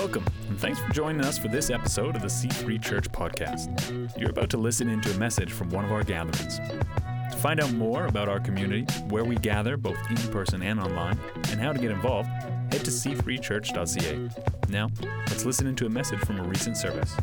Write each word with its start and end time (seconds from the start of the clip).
Welcome, 0.00 0.24
and 0.48 0.58
thanks 0.58 0.78
for 0.78 0.90
joining 0.94 1.20
us 1.26 1.36
for 1.36 1.48
this 1.48 1.68
episode 1.68 2.16
of 2.16 2.22
the 2.22 2.28
C3 2.28 2.82
Church 2.82 3.12
Podcast. 3.12 4.18
You're 4.18 4.30
about 4.30 4.48
to 4.48 4.56
listen 4.56 4.88
into 4.88 5.10
a 5.10 5.18
message 5.18 5.52
from 5.52 5.68
one 5.68 5.84
of 5.84 5.92
our 5.92 6.02
gatherings. 6.02 6.56
To 6.56 7.36
find 7.36 7.60
out 7.60 7.70
more 7.74 8.06
about 8.06 8.26
our 8.26 8.40
community, 8.40 8.90
where 9.10 9.24
we 9.24 9.36
gather 9.36 9.76
both 9.76 9.98
in 10.08 10.16
person 10.32 10.62
and 10.62 10.80
online, 10.80 11.18
and 11.50 11.60
how 11.60 11.74
to 11.74 11.78
get 11.78 11.90
involved, 11.90 12.30
head 12.30 12.82
to 12.82 12.90
c3church.ca. 12.90 14.30
Now, 14.70 14.88
let's 15.28 15.44
listen 15.44 15.66
into 15.66 15.84
a 15.84 15.90
message 15.90 16.20
from 16.20 16.40
a 16.40 16.44
recent 16.44 16.78
service. 16.78 17.14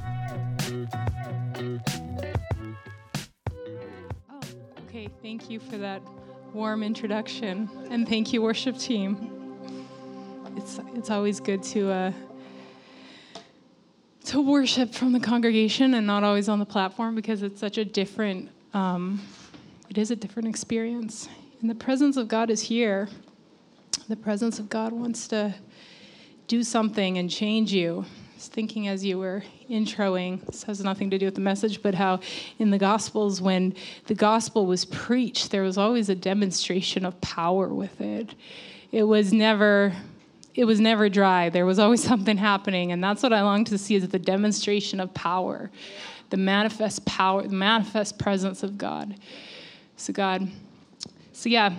Oh, 4.29 4.39
okay. 4.87 5.09
Thank 5.23 5.49
you 5.49 5.59
for 5.59 5.79
that 5.79 6.03
warm 6.53 6.83
introduction, 6.83 7.71
and 7.89 8.07
thank 8.07 8.31
you, 8.33 8.43
worship 8.43 8.77
team. 8.77 9.33
It's 10.55 10.79
it's 10.93 11.09
always 11.09 11.39
good 11.39 11.63
to 11.63 11.91
uh, 11.91 12.11
to 14.27 14.41
worship 14.41 14.93
from 14.93 15.13
the 15.13 15.21
congregation 15.21 15.93
and 15.93 16.05
not 16.05 16.21
always 16.21 16.49
on 16.49 16.59
the 16.59 16.65
platform 16.65 17.15
because 17.15 17.43
it's 17.43 17.61
such 17.61 17.77
a 17.77 17.85
different. 17.85 18.49
Um, 18.73 19.21
it 19.89 19.97
is 19.97 20.11
a 20.11 20.17
different 20.17 20.49
experience, 20.49 21.29
and 21.61 21.69
the 21.69 21.75
presence 21.75 22.17
of 22.17 22.27
God 22.27 22.49
is 22.49 22.61
here. 22.61 23.07
The 24.09 24.17
presence 24.17 24.59
of 24.59 24.69
God 24.69 24.91
wants 24.91 25.29
to 25.29 25.55
do 26.47 26.61
something 26.61 27.17
and 27.17 27.29
change 27.29 27.71
you. 27.71 28.05
Was 28.35 28.47
thinking 28.47 28.89
as 28.89 29.05
you 29.05 29.17
were 29.17 29.43
introing, 29.69 30.45
this 30.45 30.63
has 30.63 30.83
nothing 30.83 31.09
to 31.11 31.17
do 31.17 31.25
with 31.25 31.35
the 31.35 31.41
message, 31.41 31.81
but 31.81 31.95
how 31.95 32.19
in 32.59 32.69
the 32.69 32.77
Gospels, 32.77 33.41
when 33.41 33.75
the 34.07 34.13
gospel 34.13 34.65
was 34.65 34.83
preached, 34.83 35.51
there 35.51 35.63
was 35.63 35.77
always 35.77 36.09
a 36.09 36.15
demonstration 36.15 37.05
of 37.05 37.19
power 37.21 37.69
with 37.69 38.01
it. 38.01 38.35
It 38.91 39.03
was 39.03 39.31
never. 39.31 39.93
It 40.57 40.65
was 40.65 40.81
never 40.81 41.07
dry. 41.07 41.49
There 41.49 41.67
was 41.67 41.77
always 41.77 42.03
something 42.11 42.35
happening, 42.35 42.91
and 42.91 43.01
that's 43.01 43.23
what 43.23 43.31
I 43.31 43.43
long 43.43 43.63
to 43.65 43.77
see 43.77 43.95
is 43.95 44.07
the 44.09 44.19
demonstration 44.19 44.99
of 44.99 45.13
power, 45.13 45.69
the 46.31 46.37
manifest 46.37 47.05
power, 47.05 47.43
the 47.43 47.55
manifest 47.55 48.17
presence 48.17 48.63
of 48.63 48.77
God. 48.77 49.15
So 49.95 50.11
God, 50.11 50.49
so 51.31 51.47
yeah, 51.47 51.75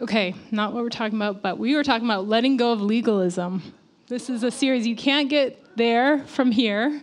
okay, 0.00 0.34
not 0.52 0.72
what 0.72 0.84
we're 0.84 0.88
talking 0.88 1.18
about, 1.18 1.42
but 1.42 1.58
we 1.58 1.74
were 1.74 1.82
talking 1.82 2.06
about 2.06 2.28
letting 2.28 2.56
go 2.56 2.72
of 2.72 2.80
legalism. 2.80 3.62
This 4.06 4.30
is 4.30 4.44
a 4.44 4.50
series 4.50 4.86
you 4.86 4.96
can't 4.96 5.28
get 5.28 5.76
there 5.76 6.24
from 6.26 6.52
here. 6.52 7.02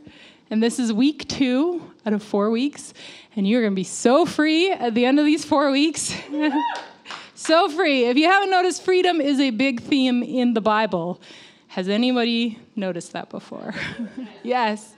And 0.49 0.63
this 0.63 0.79
is 0.79 0.93
week 0.93 1.27
two 1.27 1.91
out 2.05 2.13
of 2.13 2.23
four 2.23 2.49
weeks. 2.51 2.93
And 3.35 3.47
you're 3.47 3.61
going 3.61 3.73
to 3.73 3.75
be 3.75 3.83
so 3.83 4.25
free 4.25 4.71
at 4.71 4.95
the 4.95 5.05
end 5.05 5.19
of 5.19 5.25
these 5.25 5.43
four 5.43 5.71
weeks. 5.71 6.15
so 7.37 7.69
free. 7.69 8.05
If 8.05 8.17
you 8.17 8.25
haven't 8.25 8.49
noticed, 8.49 8.83
freedom 8.83 9.21
is 9.21 9.39
a 9.39 9.51
big 9.51 9.81
theme 9.81 10.23
in 10.23 10.53
the 10.53 10.61
Bible. 10.61 11.21
Has 11.67 11.87
anybody 11.87 12.59
noticed 12.75 13.13
that 13.13 13.29
before? 13.29 13.75
yes. 14.43 14.93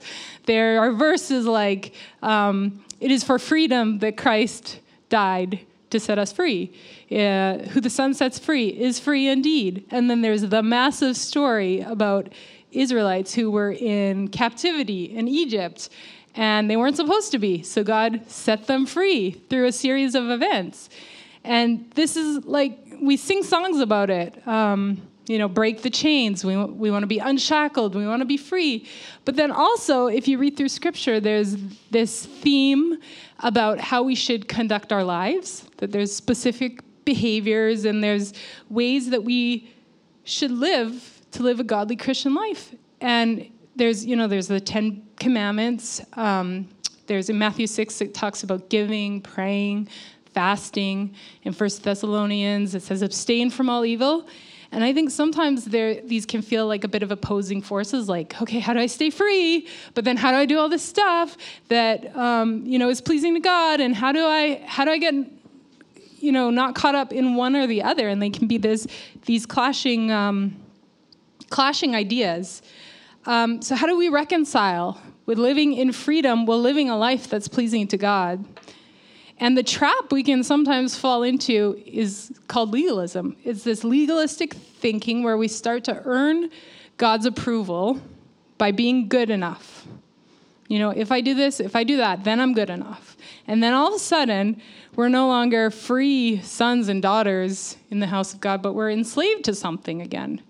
There 0.46 0.80
are 0.80 0.92
verses 0.92 1.46
like, 1.46 1.94
um, 2.22 2.82
It 2.98 3.10
is 3.10 3.22
for 3.24 3.38
freedom 3.38 3.98
that 3.98 4.16
Christ 4.16 4.80
died 5.10 5.60
to 5.90 6.00
set 6.00 6.18
us 6.18 6.32
free. 6.32 6.72
Uh, 7.10 7.58
who 7.70 7.80
the 7.80 7.90
Son 7.90 8.14
sets 8.14 8.38
free 8.38 8.68
is 8.68 8.98
free 8.98 9.28
indeed. 9.28 9.84
And 9.90 10.08
then 10.08 10.22
there's 10.22 10.42
the 10.42 10.62
massive 10.62 11.16
story 11.16 11.80
about 11.80 12.32
Israelites 12.72 13.34
who 13.34 13.50
were 13.50 13.72
in 13.72 14.28
captivity 14.28 15.04
in 15.04 15.28
Egypt 15.28 15.90
and 16.34 16.70
they 16.70 16.76
weren't 16.76 16.96
supposed 16.96 17.32
to 17.32 17.38
be. 17.38 17.62
So 17.62 17.82
God 17.82 18.22
set 18.28 18.66
them 18.66 18.86
free 18.86 19.32
through 19.32 19.66
a 19.66 19.72
series 19.72 20.14
of 20.14 20.30
events. 20.30 20.88
And 21.44 21.90
this 21.94 22.16
is 22.16 22.44
like, 22.44 22.78
we 23.00 23.16
sing 23.16 23.42
songs 23.42 23.80
about 23.80 24.10
it. 24.10 24.46
Um, 24.46 25.02
you 25.26 25.38
know, 25.38 25.48
break 25.48 25.82
the 25.82 25.90
chains. 25.90 26.44
We, 26.44 26.56
we 26.56 26.90
want 26.90 27.04
to 27.04 27.06
be 27.06 27.20
unshackled. 27.20 27.94
We 27.94 28.04
want 28.04 28.20
to 28.20 28.26
be 28.26 28.36
free. 28.36 28.88
But 29.24 29.36
then 29.36 29.52
also, 29.52 30.08
if 30.08 30.26
you 30.26 30.38
read 30.38 30.56
through 30.56 30.70
scripture, 30.70 31.20
there's 31.20 31.56
this 31.90 32.26
theme 32.26 32.98
about 33.38 33.78
how 33.78 34.02
we 34.02 34.16
should 34.16 34.48
conduct 34.48 34.92
our 34.92 35.04
lives, 35.04 35.68
that 35.76 35.92
there's 35.92 36.12
specific 36.12 36.80
behaviors 37.04 37.84
and 37.84 38.02
there's 38.02 38.32
ways 38.68 39.10
that 39.10 39.22
we 39.22 39.70
should 40.24 40.50
live 40.50 41.22
to 41.30 41.42
live 41.44 41.60
a 41.60 41.64
godly 41.64 41.96
Christian 41.96 42.34
life. 42.34 42.74
And 43.00 43.48
there's, 43.76 44.04
you 44.04 44.16
know, 44.16 44.26
there's 44.26 44.48
the 44.48 44.60
Ten 44.60 45.02
Commandments. 45.18 46.00
Um, 46.14 46.68
there's 47.06 47.30
in 47.30 47.38
Matthew 47.38 47.66
6, 47.66 48.00
it 48.00 48.14
talks 48.14 48.42
about 48.42 48.68
giving, 48.68 49.20
praying, 49.20 49.88
fasting. 50.40 51.14
In 51.42 51.52
First 51.52 51.82
Thessalonians, 51.82 52.74
it 52.74 52.82
says 52.82 53.02
abstain 53.02 53.50
from 53.50 53.68
all 53.68 53.84
evil. 53.84 54.26
And 54.72 54.82
I 54.82 54.94
think 54.94 55.10
sometimes 55.10 55.66
there, 55.66 56.00
these 56.00 56.24
can 56.24 56.40
feel 56.40 56.66
like 56.66 56.82
a 56.82 56.88
bit 56.88 57.02
of 57.02 57.10
opposing 57.10 57.60
forces, 57.60 58.08
like, 58.08 58.40
okay, 58.40 58.58
how 58.58 58.72
do 58.72 58.80
I 58.80 58.86
stay 58.86 59.10
free? 59.10 59.68
But 59.92 60.06
then 60.06 60.16
how 60.16 60.30
do 60.30 60.38
I 60.38 60.46
do 60.46 60.58
all 60.58 60.70
this 60.70 60.82
stuff 60.82 61.36
that 61.68 62.16
um, 62.16 62.64
you 62.64 62.78
know 62.78 62.88
is 62.88 63.02
pleasing 63.02 63.34
to 63.34 63.40
God? 63.40 63.80
And 63.80 63.94
how 63.94 64.12
do 64.12 64.24
I 64.24 64.62
how 64.66 64.86
do 64.86 64.90
I 64.92 64.96
get 64.96 65.14
you 66.20 66.32
know 66.32 66.48
not 66.48 66.74
caught 66.74 66.94
up 66.94 67.12
in 67.12 67.34
one 67.34 67.54
or 67.54 67.66
the 67.66 67.82
other? 67.82 68.08
And 68.08 68.22
they 68.22 68.30
can 68.30 68.46
be 68.48 68.56
this 68.56 68.86
these 69.26 69.44
clashing 69.44 70.10
um, 70.10 70.56
clashing 71.50 71.94
ideas. 71.94 72.62
Um, 73.26 73.60
so 73.60 73.74
how 73.74 73.86
do 73.86 73.94
we 73.94 74.08
reconcile 74.08 74.98
with 75.26 75.36
living 75.36 75.74
in 75.74 75.92
freedom 75.92 76.46
while 76.46 76.62
living 76.62 76.88
a 76.88 76.96
life 76.96 77.28
that's 77.28 77.48
pleasing 77.48 77.86
to 77.88 77.98
God? 77.98 78.42
And 79.40 79.56
the 79.56 79.62
trap 79.62 80.12
we 80.12 80.22
can 80.22 80.44
sometimes 80.44 80.98
fall 80.98 81.22
into 81.22 81.82
is 81.86 82.38
called 82.46 82.72
legalism. 82.72 83.36
It's 83.42 83.64
this 83.64 83.82
legalistic 83.82 84.52
thinking 84.52 85.22
where 85.22 85.38
we 85.38 85.48
start 85.48 85.82
to 85.84 86.02
earn 86.04 86.50
God's 86.98 87.24
approval 87.24 88.00
by 88.58 88.70
being 88.70 89.08
good 89.08 89.30
enough. 89.30 89.86
You 90.68 90.78
know, 90.78 90.90
if 90.90 91.10
I 91.10 91.22
do 91.22 91.34
this, 91.34 91.58
if 91.58 91.74
I 91.74 91.84
do 91.84 91.96
that, 91.96 92.22
then 92.22 92.38
I'm 92.38 92.52
good 92.52 92.68
enough. 92.68 93.16
And 93.46 93.62
then 93.62 93.72
all 93.72 93.88
of 93.88 93.94
a 93.94 93.98
sudden, 93.98 94.60
we're 94.94 95.08
no 95.08 95.26
longer 95.26 95.70
free 95.70 96.42
sons 96.42 96.88
and 96.88 97.00
daughters 97.00 97.78
in 97.90 97.98
the 97.98 98.06
house 98.06 98.34
of 98.34 98.40
God, 98.40 98.60
but 98.60 98.74
we're 98.74 98.90
enslaved 98.90 99.44
to 99.46 99.54
something 99.54 100.02
again. 100.02 100.42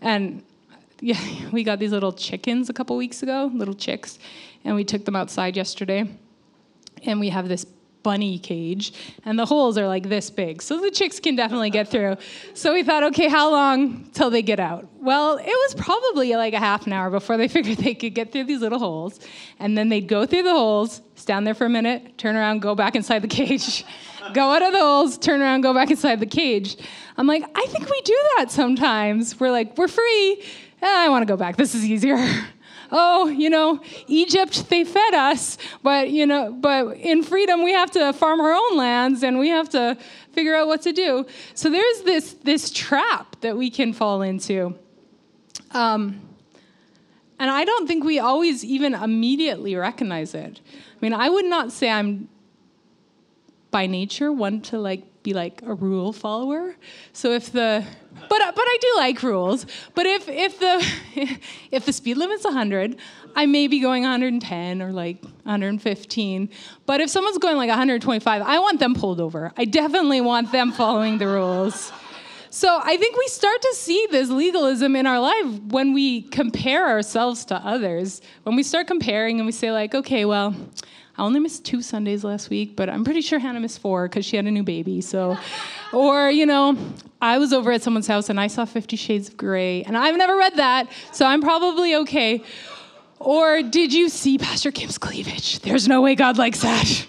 And 0.00 0.42
yeah, 1.00 1.20
we 1.52 1.62
got 1.62 1.78
these 1.78 1.92
little 1.92 2.12
chickens 2.12 2.70
a 2.70 2.72
couple 2.72 2.96
weeks 2.96 3.22
ago, 3.22 3.50
little 3.54 3.74
chicks, 3.74 4.18
and 4.64 4.74
we 4.74 4.82
took 4.82 5.04
them 5.04 5.14
outside 5.14 5.56
yesterday. 5.56 6.08
And 7.04 7.20
we 7.20 7.28
have 7.28 7.46
this 7.46 7.66
bunny 8.02 8.38
cage, 8.38 8.92
and 9.24 9.38
the 9.38 9.46
holes 9.46 9.76
are 9.78 9.86
like 9.86 10.08
this 10.08 10.30
big. 10.30 10.62
So 10.62 10.80
the 10.80 10.90
chicks 10.90 11.20
can 11.20 11.36
definitely 11.36 11.70
get 11.70 11.88
through. 11.90 12.16
So 12.54 12.72
we 12.72 12.82
thought, 12.82 13.02
okay, 13.04 13.28
how 13.28 13.50
long 13.50 14.04
till 14.12 14.30
they 14.30 14.42
get 14.42 14.60
out? 14.60 14.86
Well, 15.00 15.36
it 15.38 15.46
was 15.46 15.74
probably 15.74 16.34
like 16.36 16.54
a 16.54 16.58
half 16.58 16.86
an 16.86 16.92
hour 16.92 17.10
before 17.10 17.36
they 17.36 17.48
figured 17.56 17.78
they 17.78 17.94
could 17.94 18.14
get 18.14 18.32
through 18.32 18.44
these 18.44 18.60
little 18.60 18.78
holes. 18.78 19.20
And 19.58 19.76
then 19.76 19.88
they'd 19.88 20.08
go 20.08 20.26
through 20.26 20.44
the 20.44 20.52
holes, 20.52 21.00
stand 21.16 21.46
there 21.46 21.54
for 21.54 21.66
a 21.66 21.70
minute, 21.70 22.18
turn 22.18 22.36
around, 22.36 22.60
go 22.60 22.74
back 22.74 22.96
inside 22.96 23.20
the 23.20 23.28
cage. 23.28 23.84
go 24.34 24.52
out 24.52 24.62
of 24.62 24.72
the 24.72 24.78
holes, 24.78 25.18
turn 25.18 25.40
around, 25.40 25.62
go 25.62 25.74
back 25.74 25.90
inside 25.90 26.20
the 26.20 26.26
cage. 26.26 26.76
I'm 27.16 27.26
like, 27.26 27.44
I 27.54 27.66
think 27.66 27.88
we 27.88 28.00
do 28.02 28.18
that 28.36 28.50
sometimes. 28.50 29.38
We're 29.38 29.50
like, 29.50 29.76
we're 29.76 29.88
free. 29.88 30.42
Eh, 30.82 30.86
I 30.86 31.08
want 31.10 31.22
to 31.22 31.26
go 31.26 31.36
back. 31.36 31.56
This 31.56 31.74
is 31.74 31.84
easier. 31.84 32.16
Oh, 32.92 33.28
you 33.28 33.50
know, 33.50 33.80
Egypt, 34.06 34.68
they 34.68 34.84
fed 34.84 35.14
us, 35.14 35.58
but, 35.82 36.10
you 36.10 36.26
know, 36.26 36.52
but 36.52 36.96
in 36.96 37.22
freedom, 37.22 37.62
we 37.62 37.72
have 37.72 37.90
to 37.92 38.12
farm 38.12 38.40
our 38.40 38.52
own 38.52 38.76
lands 38.76 39.22
and 39.22 39.38
we 39.38 39.48
have 39.48 39.68
to 39.70 39.96
figure 40.32 40.54
out 40.54 40.66
what 40.66 40.82
to 40.82 40.92
do. 40.92 41.26
So 41.54 41.70
there's 41.70 42.02
this, 42.02 42.32
this 42.44 42.70
trap 42.70 43.36
that 43.40 43.56
we 43.56 43.70
can 43.70 43.92
fall 43.92 44.22
into. 44.22 44.76
Um, 45.72 46.20
and 47.38 47.50
I 47.50 47.64
don't 47.64 47.86
think 47.86 48.04
we 48.04 48.18
always 48.18 48.64
even 48.64 48.94
immediately 48.94 49.74
recognize 49.76 50.34
it. 50.34 50.60
I 50.68 50.98
mean, 51.00 51.14
I 51.14 51.30
would 51.30 51.46
not 51.46 51.72
say 51.72 51.90
I'm 51.90 52.28
by 53.70 53.86
nature 53.86 54.32
one 54.32 54.60
to 54.62 54.78
like 54.78 55.04
be 55.22 55.34
like 55.34 55.60
a 55.62 55.74
rule 55.74 56.12
follower. 56.12 56.74
So 57.12 57.32
if 57.32 57.52
the 57.52 57.84
but 58.12 58.28
but 58.28 58.64
I 58.64 58.78
do 58.80 58.92
like 58.96 59.22
rules. 59.22 59.66
But 59.94 60.06
if 60.06 60.28
if 60.28 60.58
the 60.58 61.38
if 61.70 61.86
the 61.86 61.92
speed 61.92 62.16
limit's 62.16 62.44
100, 62.44 62.96
I 63.36 63.46
may 63.46 63.66
be 63.66 63.80
going 63.80 64.02
110 64.02 64.82
or 64.82 64.92
like 64.92 65.22
115. 65.22 66.48
But 66.86 67.00
if 67.00 67.10
someone's 67.10 67.38
going 67.38 67.56
like 67.56 67.68
125, 67.68 68.42
I 68.42 68.58
want 68.58 68.80
them 68.80 68.94
pulled 68.94 69.20
over. 69.20 69.52
I 69.56 69.64
definitely 69.64 70.20
want 70.20 70.52
them 70.52 70.72
following 70.80 71.18
the 71.18 71.26
rules. 71.26 71.92
So 72.52 72.80
I 72.82 72.96
think 72.96 73.16
we 73.16 73.28
start 73.28 73.62
to 73.62 73.74
see 73.76 74.08
this 74.10 74.28
legalism 74.28 74.96
in 74.96 75.06
our 75.06 75.20
life 75.20 75.46
when 75.68 75.92
we 75.92 76.22
compare 76.22 76.88
ourselves 76.88 77.44
to 77.46 77.54
others. 77.54 78.22
When 78.42 78.56
we 78.56 78.64
start 78.64 78.88
comparing 78.88 79.38
and 79.38 79.46
we 79.46 79.52
say 79.52 79.70
like, 79.70 79.94
okay, 79.94 80.24
well, 80.24 80.56
I 81.20 81.22
only 81.22 81.38
missed 81.38 81.66
two 81.66 81.82
Sundays 81.82 82.24
last 82.24 82.48
week, 82.48 82.76
but 82.76 82.88
I'm 82.88 83.04
pretty 83.04 83.20
sure 83.20 83.38
Hannah 83.38 83.60
missed 83.60 83.80
four 83.80 84.08
because 84.08 84.24
she 84.24 84.36
had 84.36 84.46
a 84.46 84.50
new 84.50 84.62
baby. 84.62 85.02
So, 85.02 85.36
or 85.92 86.30
you 86.30 86.46
know, 86.46 86.78
I 87.20 87.36
was 87.36 87.52
over 87.52 87.70
at 87.72 87.82
someone's 87.82 88.06
house 88.06 88.30
and 88.30 88.40
I 88.40 88.46
saw 88.46 88.64
Fifty 88.64 88.96
Shades 88.96 89.28
of 89.28 89.36
Grey, 89.36 89.82
and 89.82 89.98
I've 89.98 90.16
never 90.16 90.34
read 90.34 90.56
that, 90.56 90.88
so 91.12 91.26
I'm 91.26 91.42
probably 91.42 91.94
okay. 91.94 92.42
Or 93.18 93.60
did 93.60 93.92
you 93.92 94.08
see 94.08 94.38
Pastor 94.38 94.72
Kim's 94.72 94.96
cleavage? 94.96 95.58
There's 95.58 95.86
no 95.86 96.00
way 96.00 96.14
God 96.14 96.38
likes 96.38 96.62
that. 96.62 96.88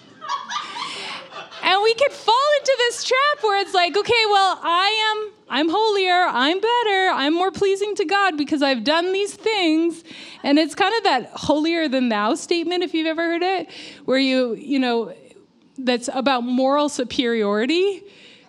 and 1.62 1.82
we 1.82 1.94
could 1.94 2.12
fall 2.12 2.48
into 2.58 2.74
this 2.80 3.04
trap 3.04 3.42
where 3.42 3.62
it's 3.62 3.72
like, 3.72 3.96
okay, 3.96 4.24
well, 4.28 4.60
I 4.62 5.24
am 5.24 5.32
I'm 5.52 5.68
holier, 5.68 6.28
I'm 6.30 6.58
better, 6.58 7.10
I'm 7.12 7.34
more 7.34 7.50
pleasing 7.50 7.94
to 7.96 8.06
God 8.06 8.38
because 8.38 8.62
I've 8.62 8.84
done 8.84 9.12
these 9.12 9.34
things. 9.34 10.02
And 10.42 10.58
it's 10.58 10.74
kind 10.74 10.94
of 10.96 11.04
that 11.04 11.26
holier 11.34 11.88
than 11.88 12.08
thou 12.08 12.34
statement, 12.36 12.82
if 12.82 12.94
you've 12.94 13.06
ever 13.06 13.22
heard 13.22 13.42
it, 13.42 13.70
where 14.06 14.16
you, 14.16 14.54
you 14.54 14.78
know, 14.78 15.14
that's 15.76 16.08
about 16.14 16.44
moral 16.44 16.88
superiority. 16.88 18.02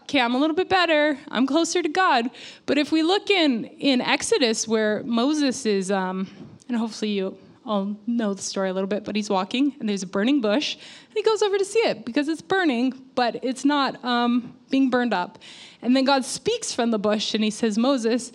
Okay, 0.04 0.22
I'm 0.22 0.34
a 0.34 0.38
little 0.38 0.56
bit 0.56 0.70
better. 0.70 1.20
I'm 1.28 1.46
closer 1.46 1.82
to 1.84 1.90
God. 1.90 2.30
But 2.66 2.78
if 2.78 2.94
we 2.94 3.04
look 3.04 3.30
in 3.30 3.66
in 3.66 4.00
Exodus, 4.00 4.66
where 4.66 5.04
Moses 5.04 5.66
is, 5.66 5.92
um, 5.92 6.30
and 6.70 6.78
hopefully 6.78 7.12
you 7.12 7.38
all 7.66 7.96
know 8.06 8.34
the 8.34 8.42
story 8.42 8.70
a 8.70 8.74
little 8.74 8.88
bit, 8.88 9.04
but 9.04 9.16
he's 9.16 9.30
walking 9.30 9.76
and 9.80 9.88
there's 9.88 10.04
a 10.04 10.08
burning 10.08 10.42
bush, 10.42 10.76
and 10.76 11.14
he 11.16 11.24
goes 11.24 11.42
over 11.42 11.58
to 11.58 11.66
see 11.66 11.80
it 11.80 12.06
because 12.06 12.28
it's 12.28 12.42
burning, 12.42 12.94
but 13.16 13.44
it's 13.44 13.66
not 13.66 14.04
um, 14.04 14.56
being 14.70 14.90
burned 14.90 15.14
up. 15.14 15.40
And 15.82 15.96
then 15.96 16.04
God 16.04 16.26
speaks 16.26 16.74
from 16.74 16.92
the 16.92 17.00
bush 17.00 17.34
and 17.34 17.44
he 17.44 17.50
says, 17.50 17.78
Moses, 17.78 18.32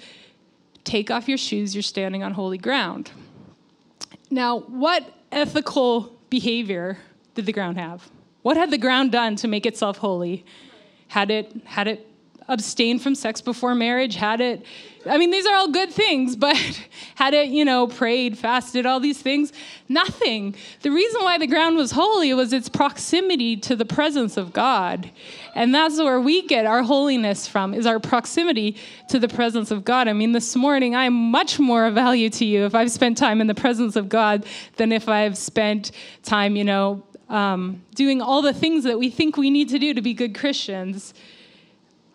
take 0.85 1.11
off 1.11 1.29
your 1.29 1.39
shoes. 1.39 1.75
You're 1.75 1.83
standing 1.83 2.23
on 2.23 2.33
holy 2.33 2.59
ground. 2.59 3.11
Now, 4.31 4.61
what 4.61 5.13
ethical 5.33 6.19
behavior 6.31 6.99
did 7.35 7.47
the 7.47 7.53
ground 7.53 7.79
have? 7.79 8.11
What 8.43 8.57
had 8.57 8.71
the 8.71 8.79
ground 8.79 9.13
done 9.13 9.37
to 9.37 9.49
make 9.49 9.67
itself 9.67 9.99
holy? 9.99 10.45
Had 11.09 11.31
it 11.31 11.53
had 11.65 11.89
it 11.89 12.07
abstained 12.49 13.03
from 13.03 13.15
sex 13.15 13.41
before 13.41 13.75
marriage? 13.75 14.17
Had 14.17 14.41
it 14.41 14.65
I 15.07 15.17
mean 15.17 15.31
these 15.31 15.47
are 15.47 15.55
all 15.55 15.69
good 15.69 15.91
things, 15.91 16.37
but 16.37 16.57
had 17.15 17.35
it, 17.35 17.49
you 17.49 17.65
know, 17.65 17.87
prayed, 17.87 18.37
fasted, 18.37 18.87
all 18.87 19.01
these 19.01 19.21
things? 19.21 19.53
Nothing. 19.89 20.55
The 20.83 20.91
reason 20.91 21.23
why 21.23 21.39
the 21.39 21.47
ground 21.47 21.77
was 21.77 21.93
holy 21.93 22.33
was 22.35 22.53
its 22.53 22.69
proximity 22.69 23.57
to 23.59 23.77
the 23.77 23.85
presence 23.85 24.37
of 24.37 24.53
God. 24.53 25.11
And 25.55 25.75
that's 25.75 25.99
where 25.99 26.21
we 26.21 26.47
get 26.47 26.67
our 26.67 26.83
holiness 26.83 27.47
from 27.47 27.75
is 27.75 27.87
our 27.87 28.01
proximity 28.01 28.77
to 29.09 29.19
the 29.19 29.29
presence 29.29 29.71
of 29.71 29.85
God. 29.85 30.09
I 30.09 30.13
mean, 30.13 30.33
this 30.33 30.55
morning 30.57 30.95
I'm 30.95 31.15
much 31.15 31.59
more 31.59 31.87
of 31.87 31.95
value 31.95 32.31
to 32.31 32.45
you 32.45 32.65
if 32.65 32.75
I've 32.75 32.91
spent 32.91 33.17
time 33.17 33.41
in 33.41 33.47
the 33.47 33.55
presence 33.55 33.97
of 33.97 34.09
God 34.09 34.45
than 34.77 34.93
if 34.93 35.09
I've 35.09 35.37
spent 35.37 35.93
time, 36.23 36.57
you 36.57 36.65
know, 36.65 37.03
um, 37.29 37.83
doing 37.95 38.23
all 38.23 38.41
the 38.41 38.55
things 38.55 38.85
that 38.85 38.99
we 38.99 39.11
think 39.11 39.37
we 39.37 39.51
need 39.51 39.69
to 39.71 39.79
do 39.79 39.95
to 39.95 40.01
be 40.01 40.15
good 40.15 40.35
Christians. 40.35 41.15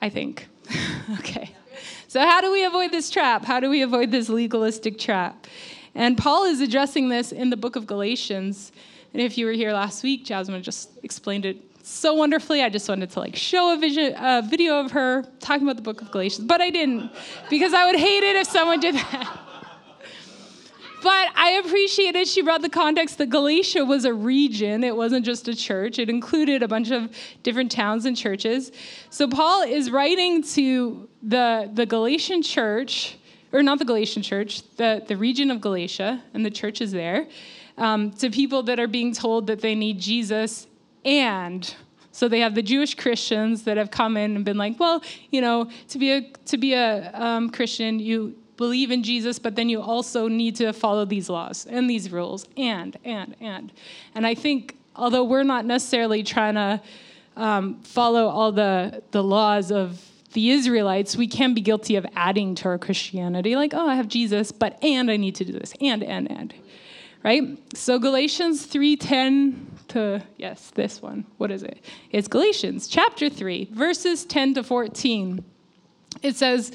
I 0.03 0.09
think. 0.09 0.49
okay. 1.19 1.49
So, 2.09 2.19
how 2.19 2.41
do 2.41 2.51
we 2.51 2.65
avoid 2.65 2.91
this 2.91 3.09
trap? 3.09 3.45
How 3.45 3.61
do 3.61 3.69
we 3.69 3.81
avoid 3.81 4.11
this 4.11 4.27
legalistic 4.27 4.99
trap? 4.99 5.47
And 5.95 6.17
Paul 6.17 6.43
is 6.43 6.59
addressing 6.59 7.07
this 7.07 7.31
in 7.31 7.49
the 7.51 7.55
book 7.55 7.77
of 7.77 7.87
Galatians. 7.87 8.73
And 9.13 9.21
if 9.21 9.37
you 9.37 9.45
were 9.45 9.53
here 9.53 9.71
last 9.71 10.03
week, 10.03 10.25
Jasmine 10.25 10.61
just 10.61 10.89
explained 11.03 11.45
it 11.45 11.55
so 11.83 12.13
wonderfully. 12.15 12.61
I 12.61 12.67
just 12.67 12.89
wanted 12.89 13.11
to 13.11 13.19
like 13.21 13.37
show 13.37 13.73
a, 13.73 13.77
vision, 13.77 14.13
a 14.17 14.41
video 14.41 14.81
of 14.81 14.91
her 14.91 15.23
talking 15.39 15.63
about 15.63 15.77
the 15.77 15.83
book 15.83 16.01
of 16.01 16.11
Galatians, 16.11 16.47
but 16.47 16.59
I 16.59 16.69
didn't 16.69 17.09
because 17.49 17.73
I 17.73 17.85
would 17.85 17.97
hate 17.97 18.23
it 18.23 18.35
if 18.35 18.47
someone 18.47 18.81
did 18.81 18.95
that. 18.95 19.39
But 21.03 21.27
I 21.35 21.61
appreciated 21.63 22.29
she 22.29 22.41
brought 22.41 22.61
the 22.61 22.69
context 22.69 23.17
that 23.17 23.29
Galatia 23.29 23.83
was 23.83 24.05
a 24.05 24.13
region. 24.13 24.85
It 24.85 24.95
wasn't 24.95 25.25
just 25.25 25.49
a 25.49 25.55
church, 25.55 25.99
it 25.99 26.09
included 26.09 26.63
a 26.63 26.67
bunch 26.67 26.91
of 26.91 27.13
different 27.43 27.71
towns 27.71 28.05
and 28.05 28.15
churches. 28.15 28.71
So 29.09 29.27
Paul 29.27 29.63
is 29.63 29.91
writing 29.91 30.41
to 30.43 31.09
the, 31.21 31.69
the 31.73 31.85
Galatian 31.85 32.41
church, 32.41 33.17
or 33.51 33.61
not 33.61 33.79
the 33.79 33.85
Galatian 33.85 34.23
church, 34.23 34.63
the, 34.77 35.03
the 35.05 35.17
region 35.17 35.51
of 35.51 35.59
Galatia, 35.59 36.23
and 36.33 36.45
the 36.45 36.51
church 36.51 36.79
is 36.79 36.93
there, 36.93 37.27
um, 37.77 38.11
to 38.11 38.29
people 38.29 38.63
that 38.63 38.79
are 38.79 38.87
being 38.87 39.13
told 39.13 39.47
that 39.47 39.59
they 39.59 39.75
need 39.75 39.99
Jesus 39.99 40.67
and 41.03 41.75
so 42.13 42.27
they 42.27 42.39
have 42.41 42.53
the 42.53 42.61
Jewish 42.61 42.93
Christians 42.95 43.63
that 43.63 43.75
have 43.75 43.89
come 43.89 44.17
in 44.17 44.35
and 44.35 44.45
been 44.45 44.57
like, 44.57 44.79
well, 44.79 45.03
you 45.31 45.41
know, 45.41 45.69
to 45.89 45.97
be 45.97 46.11
a 46.11 46.21
to 46.45 46.57
be 46.57 46.73
a 46.73 47.11
um, 47.11 47.49
Christian, 47.49 47.97
you 47.97 48.35
believe 48.57 48.91
in 48.91 49.03
Jesus, 49.03 49.39
but 49.39 49.55
then 49.55 49.69
you 49.69 49.81
also 49.81 50.27
need 50.27 50.55
to 50.57 50.73
follow 50.73 51.05
these 51.05 51.29
laws 51.29 51.65
and 51.69 51.89
these 51.89 52.11
rules, 52.11 52.47
and, 52.57 52.97
and, 53.03 53.35
and. 53.39 53.71
And 54.15 54.27
I 54.27 54.35
think, 54.35 54.77
although 54.95 55.23
we're 55.23 55.43
not 55.43 55.65
necessarily 55.65 56.23
trying 56.23 56.55
to 56.55 56.81
um, 57.35 57.81
follow 57.81 58.27
all 58.27 58.51
the, 58.51 59.01
the 59.11 59.23
laws 59.23 59.71
of 59.71 60.03
the 60.33 60.51
Israelites, 60.51 61.15
we 61.15 61.27
can 61.27 61.53
be 61.53 61.61
guilty 61.61 61.95
of 61.95 62.05
adding 62.15 62.55
to 62.55 62.69
our 62.69 62.77
Christianity, 62.77 63.55
like, 63.55 63.73
oh, 63.73 63.87
I 63.87 63.95
have 63.95 64.07
Jesus, 64.07 64.51
but 64.51 64.83
and 64.83 65.09
I 65.09 65.17
need 65.17 65.35
to 65.35 65.45
do 65.45 65.53
this, 65.53 65.73
and, 65.81 66.03
and, 66.03 66.29
and. 66.31 66.53
Right? 67.23 67.57
So 67.73 67.99
Galatians 67.99 68.67
3:10 68.67 69.87
to 69.89 70.21
yes, 70.37 70.71
this 70.71 71.01
one. 71.01 71.25
What 71.37 71.51
is 71.51 71.63
it? 71.63 71.83
It's 72.11 72.27
Galatians 72.27 72.87
chapter 72.87 73.29
3, 73.29 73.69
verses 73.71 74.25
10 74.25 74.55
to 74.55 74.63
14. 74.63 75.43
It 76.21 76.35
says, 76.35 76.73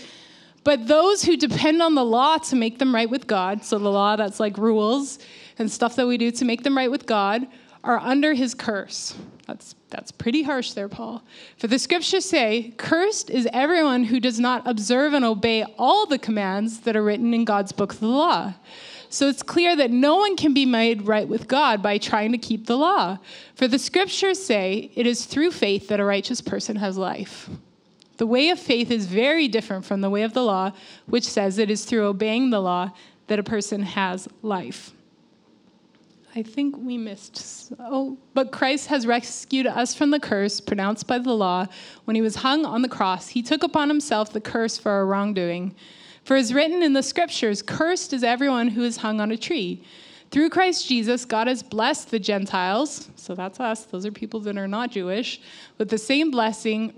but 0.64 0.86
those 0.86 1.22
who 1.22 1.36
depend 1.36 1.80
on 1.82 1.94
the 1.94 2.04
law 2.04 2.38
to 2.38 2.56
make 2.56 2.78
them 2.78 2.94
right 2.94 3.08
with 3.08 3.26
God, 3.26 3.64
so 3.64 3.78
the 3.78 3.90
law 3.90 4.16
that's 4.16 4.40
like 4.40 4.58
rules 4.58 5.18
and 5.58 5.70
stuff 5.70 5.96
that 5.96 6.06
we 6.06 6.18
do 6.18 6.30
to 6.30 6.44
make 6.44 6.62
them 6.62 6.76
right 6.76 6.90
with 6.90 7.06
God, 7.06 7.46
are 7.84 7.98
under 7.98 8.34
his 8.34 8.54
curse. 8.54 9.14
That's, 9.46 9.74
that's 9.88 10.10
pretty 10.12 10.42
harsh 10.42 10.72
there, 10.72 10.88
Paul. 10.88 11.22
For 11.56 11.68
the 11.68 11.78
scriptures 11.78 12.24
say, 12.24 12.74
Cursed 12.76 13.30
is 13.30 13.48
everyone 13.52 14.04
who 14.04 14.20
does 14.20 14.38
not 14.38 14.66
observe 14.66 15.14
and 15.14 15.24
obey 15.24 15.64
all 15.78 16.04
the 16.04 16.18
commands 16.18 16.80
that 16.80 16.96
are 16.96 17.02
written 17.02 17.32
in 17.32 17.44
God's 17.44 17.72
book 17.72 17.94
of 17.94 18.00
the 18.00 18.08
law. 18.08 18.54
So 19.10 19.26
it's 19.28 19.42
clear 19.42 19.74
that 19.76 19.90
no 19.90 20.16
one 20.16 20.36
can 20.36 20.52
be 20.52 20.66
made 20.66 21.06
right 21.06 21.26
with 21.26 21.48
God 21.48 21.82
by 21.82 21.96
trying 21.96 22.32
to 22.32 22.38
keep 22.38 22.66
the 22.66 22.76
law. 22.76 23.18
For 23.54 23.66
the 23.66 23.78
scriptures 23.78 24.42
say, 24.42 24.90
It 24.94 25.06
is 25.06 25.24
through 25.24 25.52
faith 25.52 25.88
that 25.88 26.00
a 26.00 26.04
righteous 26.04 26.42
person 26.42 26.76
has 26.76 26.98
life. 26.98 27.48
The 28.18 28.26
way 28.26 28.50
of 28.50 28.58
faith 28.58 28.90
is 28.90 29.06
very 29.06 29.48
different 29.48 29.84
from 29.84 30.00
the 30.00 30.10
way 30.10 30.22
of 30.22 30.34
the 30.34 30.42
law, 30.42 30.72
which 31.06 31.24
says 31.24 31.58
it 31.58 31.70
is 31.70 31.84
through 31.84 32.06
obeying 32.06 32.50
the 32.50 32.60
law 32.60 32.90
that 33.28 33.38
a 33.38 33.44
person 33.44 33.82
has 33.82 34.28
life. 34.42 34.92
I 36.34 36.42
think 36.42 36.76
we 36.76 36.98
missed. 36.98 37.72
Oh, 37.78 38.18
but 38.34 38.52
Christ 38.52 38.88
has 38.88 39.06
rescued 39.06 39.66
us 39.66 39.94
from 39.94 40.10
the 40.10 40.20
curse 40.20 40.60
pronounced 40.60 41.06
by 41.06 41.18
the 41.18 41.32
law. 41.32 41.66
When 42.04 42.16
he 42.16 42.22
was 42.22 42.36
hung 42.36 42.66
on 42.66 42.82
the 42.82 42.88
cross, 42.88 43.28
he 43.28 43.42
took 43.42 43.62
upon 43.62 43.88
himself 43.88 44.32
the 44.32 44.40
curse 44.40 44.76
for 44.76 44.90
our 44.90 45.06
wrongdoing. 45.06 45.74
For 46.24 46.36
as 46.36 46.52
written 46.52 46.82
in 46.82 46.92
the 46.92 47.02
scriptures, 47.02 47.62
cursed 47.62 48.12
is 48.12 48.22
everyone 48.22 48.68
who 48.68 48.82
is 48.82 48.98
hung 48.98 49.20
on 49.20 49.30
a 49.30 49.36
tree. 49.36 49.82
Through 50.30 50.50
Christ 50.50 50.86
Jesus, 50.86 51.24
God 51.24 51.46
has 51.46 51.62
blessed 51.62 52.10
the 52.10 52.18
Gentiles, 52.18 53.08
so 53.16 53.34
that's 53.34 53.60
us, 53.60 53.84
those 53.84 54.04
are 54.04 54.12
people 54.12 54.40
that 54.40 54.58
are 54.58 54.68
not 54.68 54.90
Jewish, 54.90 55.40
with 55.78 55.88
the 55.88 55.96
same 55.96 56.30
blessing 56.30 56.92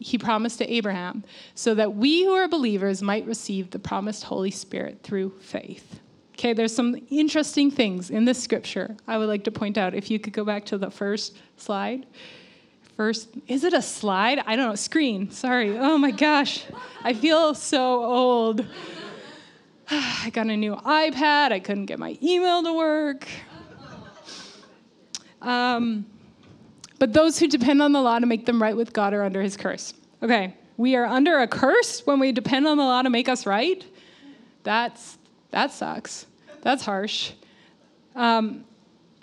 he 0.00 0.18
promised 0.18 0.58
to 0.58 0.72
Abraham, 0.72 1.24
so 1.54 1.74
that 1.74 1.94
we 1.94 2.24
who 2.24 2.32
are 2.32 2.48
believers 2.48 3.02
might 3.02 3.26
receive 3.26 3.70
the 3.70 3.78
promised 3.78 4.24
Holy 4.24 4.50
Spirit 4.50 5.02
through 5.02 5.30
faith. 5.40 6.00
Okay, 6.34 6.52
there's 6.52 6.74
some 6.74 6.96
interesting 7.10 7.70
things 7.70 8.10
in 8.10 8.24
this 8.24 8.42
scripture 8.42 8.96
I 9.06 9.18
would 9.18 9.28
like 9.28 9.44
to 9.44 9.52
point 9.52 9.78
out. 9.78 9.94
If 9.94 10.10
you 10.10 10.18
could 10.18 10.32
go 10.32 10.44
back 10.44 10.64
to 10.66 10.78
the 10.78 10.90
first 10.90 11.36
slide. 11.56 12.06
First, 12.96 13.28
is 13.48 13.64
it 13.64 13.72
a 13.72 13.82
slide? 13.82 14.40
I 14.46 14.56
don't 14.56 14.68
know, 14.68 14.74
screen. 14.74 15.30
Sorry. 15.30 15.76
Oh 15.76 15.98
my 15.98 16.10
gosh. 16.10 16.64
I 17.02 17.12
feel 17.12 17.54
so 17.54 18.04
old. 18.04 18.66
I 19.90 20.30
got 20.32 20.46
a 20.46 20.56
new 20.56 20.74
iPad. 20.76 21.52
I 21.52 21.60
couldn't 21.60 21.86
get 21.86 21.98
my 21.98 22.18
email 22.22 22.62
to 22.62 22.72
work. 22.72 23.28
Um, 25.42 26.06
but 27.04 27.12
those 27.12 27.38
who 27.38 27.46
depend 27.46 27.82
on 27.82 27.92
the 27.92 28.00
law 28.00 28.18
to 28.18 28.24
make 28.24 28.46
them 28.46 28.62
right 28.62 28.74
with 28.74 28.94
God 28.94 29.12
are 29.12 29.22
under 29.22 29.42
his 29.42 29.58
curse. 29.58 29.92
Okay, 30.22 30.54
we 30.78 30.96
are 30.96 31.04
under 31.04 31.40
a 31.40 31.46
curse 31.46 32.00
when 32.06 32.18
we 32.18 32.32
depend 32.32 32.66
on 32.66 32.78
the 32.78 32.82
law 32.82 33.02
to 33.02 33.10
make 33.10 33.28
us 33.28 33.44
right? 33.44 33.84
That's, 34.62 35.18
that 35.50 35.70
sucks. 35.70 36.24
That's 36.62 36.82
harsh. 36.82 37.32
Um, 38.14 38.64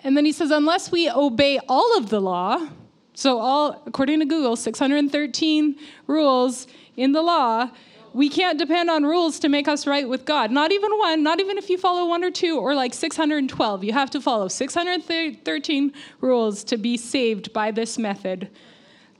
and 0.04 0.16
then 0.16 0.24
he 0.24 0.30
says, 0.30 0.52
unless 0.52 0.92
we 0.92 1.10
obey 1.10 1.58
all 1.68 1.98
of 1.98 2.08
the 2.08 2.20
law, 2.20 2.68
so 3.14 3.40
all, 3.40 3.82
according 3.84 4.20
to 4.20 4.26
Google, 4.26 4.54
613 4.54 5.76
rules 6.06 6.68
in 6.96 7.10
the 7.10 7.22
law, 7.22 7.68
we 8.14 8.28
can't 8.28 8.58
depend 8.58 8.90
on 8.90 9.04
rules 9.04 9.38
to 9.40 9.48
make 9.48 9.68
us 9.68 9.86
right 9.86 10.08
with 10.08 10.24
God. 10.24 10.50
Not 10.50 10.72
even 10.72 10.90
one, 10.98 11.22
not 11.22 11.40
even 11.40 11.58
if 11.58 11.70
you 11.70 11.78
follow 11.78 12.08
one 12.08 12.22
or 12.22 12.30
two 12.30 12.58
or 12.58 12.74
like 12.74 12.94
612. 12.94 13.84
You 13.84 13.92
have 13.92 14.10
to 14.10 14.20
follow 14.20 14.48
613 14.48 15.92
rules 16.20 16.64
to 16.64 16.76
be 16.76 16.96
saved 16.96 17.52
by 17.52 17.70
this 17.70 17.98
method. 17.98 18.50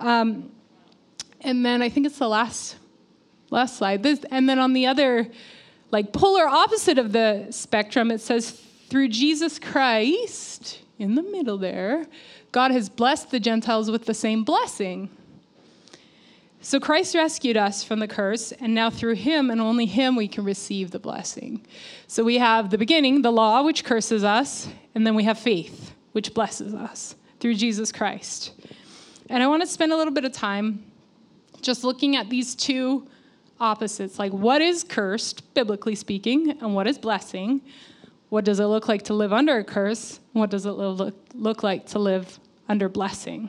Um, 0.00 0.50
and 1.40 1.64
then 1.64 1.82
I 1.82 1.88
think 1.88 2.06
it's 2.06 2.18
the 2.18 2.28
last 2.28 2.76
last 3.50 3.76
slide. 3.76 4.02
This, 4.02 4.24
and 4.30 4.48
then 4.48 4.58
on 4.58 4.72
the 4.72 4.86
other, 4.86 5.28
like 5.90 6.12
polar 6.12 6.46
opposite 6.46 6.98
of 6.98 7.12
the 7.12 7.46
spectrum, 7.50 8.10
it 8.10 8.20
says 8.20 8.50
through 8.88 9.08
Jesus 9.08 9.58
Christ 9.58 10.80
in 10.98 11.14
the 11.14 11.22
middle 11.22 11.58
there, 11.58 12.06
God 12.50 12.70
has 12.70 12.88
blessed 12.88 13.30
the 13.30 13.40
Gentiles 13.40 13.90
with 13.90 14.06
the 14.06 14.14
same 14.14 14.42
blessing. 14.44 15.10
So 16.64 16.78
Christ 16.78 17.16
rescued 17.16 17.56
us 17.56 17.82
from 17.82 17.98
the 17.98 18.06
curse, 18.06 18.52
and 18.52 18.72
now 18.72 18.88
through 18.88 19.16
him 19.16 19.50
and 19.50 19.60
only 19.60 19.84
him 19.84 20.14
we 20.14 20.28
can 20.28 20.44
receive 20.44 20.92
the 20.92 21.00
blessing. 21.00 21.66
So 22.06 22.22
we 22.22 22.38
have 22.38 22.70
the 22.70 22.78
beginning, 22.78 23.22
the 23.22 23.32
law, 23.32 23.64
which 23.64 23.82
curses 23.82 24.22
us, 24.22 24.68
and 24.94 25.04
then 25.04 25.16
we 25.16 25.24
have 25.24 25.40
faith, 25.40 25.92
which 26.12 26.32
blesses 26.32 26.72
us 26.72 27.16
through 27.40 27.54
Jesus 27.56 27.90
Christ. 27.90 28.52
And 29.28 29.42
I 29.42 29.48
want 29.48 29.62
to 29.62 29.66
spend 29.66 29.92
a 29.92 29.96
little 29.96 30.14
bit 30.14 30.24
of 30.24 30.30
time 30.30 30.84
just 31.62 31.82
looking 31.82 32.14
at 32.14 32.30
these 32.30 32.54
two 32.54 33.08
opposites. 33.58 34.20
Like, 34.20 34.30
what 34.30 34.62
is 34.62 34.84
cursed, 34.84 35.54
biblically 35.54 35.96
speaking, 35.96 36.50
and 36.60 36.76
what 36.76 36.86
is 36.86 36.96
blessing? 36.96 37.60
What 38.28 38.44
does 38.44 38.60
it 38.60 38.66
look 38.66 38.86
like 38.86 39.02
to 39.04 39.14
live 39.14 39.32
under 39.32 39.58
a 39.58 39.64
curse? 39.64 40.20
What 40.32 40.50
does 40.50 40.64
it 40.64 40.70
look, 40.70 41.16
look 41.34 41.64
like 41.64 41.86
to 41.86 41.98
live 41.98 42.38
under 42.68 42.88
blessing? 42.88 43.48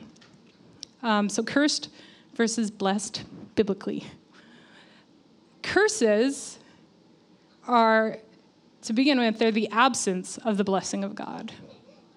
Um, 1.04 1.30
so, 1.30 1.44
cursed 1.44 1.90
versus 2.36 2.72
blessed 2.72 3.24
biblically. 3.56 4.06
Curses 5.62 6.60
are, 7.68 8.18
to 8.82 8.94
begin 8.94 9.20
with, 9.20 9.40
they're 9.40 9.52
the 9.52 9.70
absence 9.70 10.38
of 10.40 10.58
the 10.58 10.64
blessing 10.64 11.04
of 11.04 11.16
God. 11.16 11.52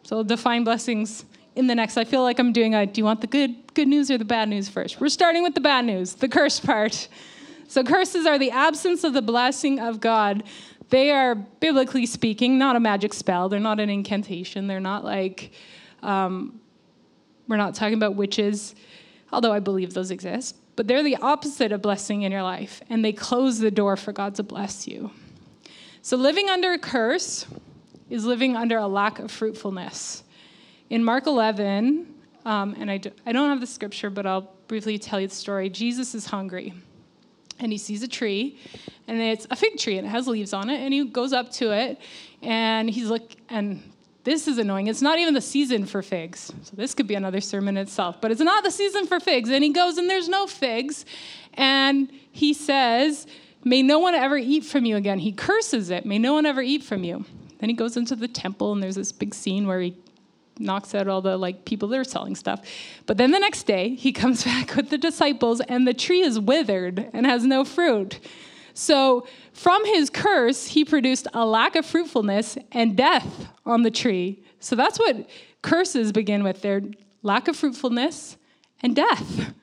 So, 0.03 0.19
I'll 0.19 0.25
define 0.25 0.65
blessings 0.65 1.25
in 1.57 1.67
the 1.67 1.75
next. 1.75 1.97
I 1.97 2.05
feel 2.05 2.23
like 2.23 2.39
I'm 2.39 2.53
doing 2.53 2.75
a 2.75 2.87
do 2.87 3.01
you 3.01 3.05
want 3.05 3.21
the 3.21 3.27
good 3.27 3.75
good 3.75 3.89
news 3.89 4.11
or 4.11 4.19
the 4.19 4.25
bad 4.25 4.49
news 4.49 4.69
first? 4.69 5.01
We're 5.01 5.09
starting 5.09 5.43
with 5.43 5.55
the 5.55 5.61
bad 5.61 5.85
news, 5.85 6.15
the 6.15 6.29
curse 6.29 6.61
part. 6.61 7.09
So 7.69 7.83
curses 7.83 8.27
are 8.27 8.39
the 8.39 8.53
absence 8.53 9.03
of 9.03 9.13
the 9.13 9.23
blessing 9.23 9.81
of 9.81 10.01
God. 10.01 10.45
They 10.91 11.11
are 11.11 11.35
biblically 11.35 12.07
speaking 12.07 12.59
not 12.59 12.77
a 12.77 12.81
magic 12.81 13.13
spell. 13.13 13.49
They're 13.49 13.59
not 13.59 13.81
an 13.81 13.91
incantation. 13.91 14.69
They're 14.69 14.79
not 14.79 15.05
like 15.05 15.53
um, 16.03 16.61
we're 17.49 17.57
not 17.57 17.75
talking 17.75 17.95
about 17.95 18.15
witches, 18.15 18.75
although 19.37 19.52
I 19.52 19.61
believe 19.61 19.93
those 19.93 20.11
exist. 20.11 20.57
But 20.76 20.88
they're 20.88 21.02
the 21.02 21.16
opposite 21.16 21.71
of 21.71 21.83
blessing 21.83 22.23
in 22.23 22.33
your 22.33 22.43
life, 22.43 22.81
and 22.88 23.05
they 23.05 23.12
close 23.12 23.59
the 23.59 23.71
door 23.71 23.95
for 23.99 24.11
God 24.11 24.35
to 24.37 24.43
bless 24.43 24.88
you. 24.88 25.11
So 26.00 26.16
living 26.16 26.49
under 26.49 26.73
a 26.73 26.78
curse 26.78 27.47
is 28.09 28.25
living 28.25 28.57
under 28.57 28.78
a 28.78 28.87
lack 28.87 29.19
of 29.19 29.31
fruitfulness. 29.31 30.25
In 30.88 31.05
Mark 31.05 31.26
11, 31.26 32.14
um, 32.47 32.76
and 32.78 32.90
I, 32.90 32.97
do, 32.97 33.11
I 33.26 33.33
don't 33.33 33.50
have 33.50 33.61
the 33.61 33.66
scripture, 33.66 34.09
but 34.09 34.25
I'll 34.25 34.55
briefly 34.69 34.99
tell 34.99 35.21
you 35.21 35.28
the 35.28 35.35
story. 35.35 35.69
Jesus 35.69 36.14
is 36.14 36.25
hungry, 36.25 36.73
and 37.59 37.71
he 37.71 37.76
sees 37.76 38.02
a 38.02 38.09
tree, 38.09 38.59
and 39.07 39.21
it's 39.21 39.47
a 39.50 39.57
fig 39.57 39.76
tree, 39.76 39.99
and 39.99 40.07
it 40.07 40.11
has 40.11 40.26
leaves 40.26 40.55
on 40.55 40.71
it, 40.71 40.81
and 40.81 40.95
he 40.95 41.05
goes 41.05 41.35
up 41.35 41.52
to 41.52 41.73
it, 41.73 42.00
and 42.40 42.88
he's 42.88 43.11
like, 43.11 43.37
and 43.50 43.83
this 44.26 44.49
is 44.49 44.59
annoying. 44.59 44.88
It's 44.88 45.00
not 45.00 45.21
even 45.21 45.35
the 45.35 45.40
season 45.40 45.87
for 45.87 46.02
figs. 46.02 46.52
So 46.64 46.75
this 46.75 46.95
could 46.95 47.06
be 47.06 47.14
another 47.14 47.40
sermon 47.40 47.76
itself, 47.76 48.21
but 48.21 48.33
it's 48.33 48.40
not 48.40 48.64
the 48.64 48.73
season 48.73 49.06
for 49.06 49.21
figs. 49.21 49.50
And 49.50 49.62
he 49.62 49.71
goes, 49.71 49.99
and 49.99 50.11
there's 50.11 50.28
no 50.28 50.49
figs, 50.49 51.06
and 51.54 52.11
he 52.33 52.52
says, 52.52 53.28
May 53.64 53.83
no 53.83 54.00
one 54.00 54.16
ever 54.16 54.37
eat 54.37 54.64
from 54.64 54.85
you 54.85 54.97
again. 54.97 55.21
He 55.21 55.30
curses 55.30 55.90
it. 55.90 56.04
May 56.04 56.18
no 56.18 56.35
one 56.35 56.45
ever 56.45 56.61
eat 56.61 56.83
from 56.83 57.04
you. 57.04 57.25
Then 57.61 57.68
he 57.68 57.75
goes 57.75 57.97
into 57.97 58.16
the 58.16 58.26
temple, 58.26 58.73
and 58.73 58.83
there's 58.83 58.97
this 58.97 59.12
big 59.12 59.33
scene 59.33 59.66
where 59.66 59.80
he 59.80 59.97
knocks 60.59 60.92
out 60.92 61.06
all 61.06 61.21
the 61.21 61.37
like 61.37 61.64
people 61.64 61.88
that 61.88 61.99
are 61.99 62.04
selling 62.04 62.35
stuff. 62.35 62.61
But 63.06 63.18
then 63.18 63.30
the 63.30 63.38
next 63.38 63.64
day, 63.64 63.95
he 63.95 64.12
comes 64.12 64.45
back 64.45 64.75
with 64.75 64.90
the 64.90 64.99
disciples, 64.99 65.61
and 65.61 65.87
the 65.87 65.95
tree 65.95 66.23
is 66.23 66.40
withered 66.40 67.11
and 67.12 67.26
has 67.26 67.45
no 67.45 67.64
fruit. 67.64 68.18
So 68.76 69.26
from 69.54 69.87
his 69.87 70.11
curse, 70.11 70.66
he 70.66 70.85
produced 70.85 71.26
a 71.33 71.47
lack 71.47 71.76
of 71.76 71.87
fruitfulness 71.87 72.59
and 72.73 72.95
death 72.95 73.49
on 73.64 73.83
the 73.83 73.90
tree. 73.90 74.45
So 74.61 74.76
that's 74.76 74.99
what 74.99 75.30
curses 75.62 76.12
begin 76.12 76.45
with 76.45 76.61
their 76.61 76.83
lack 77.23 77.49
of 77.49 77.56
fruitfulness 77.56 78.37
and 78.83 78.95
death. 78.95 79.54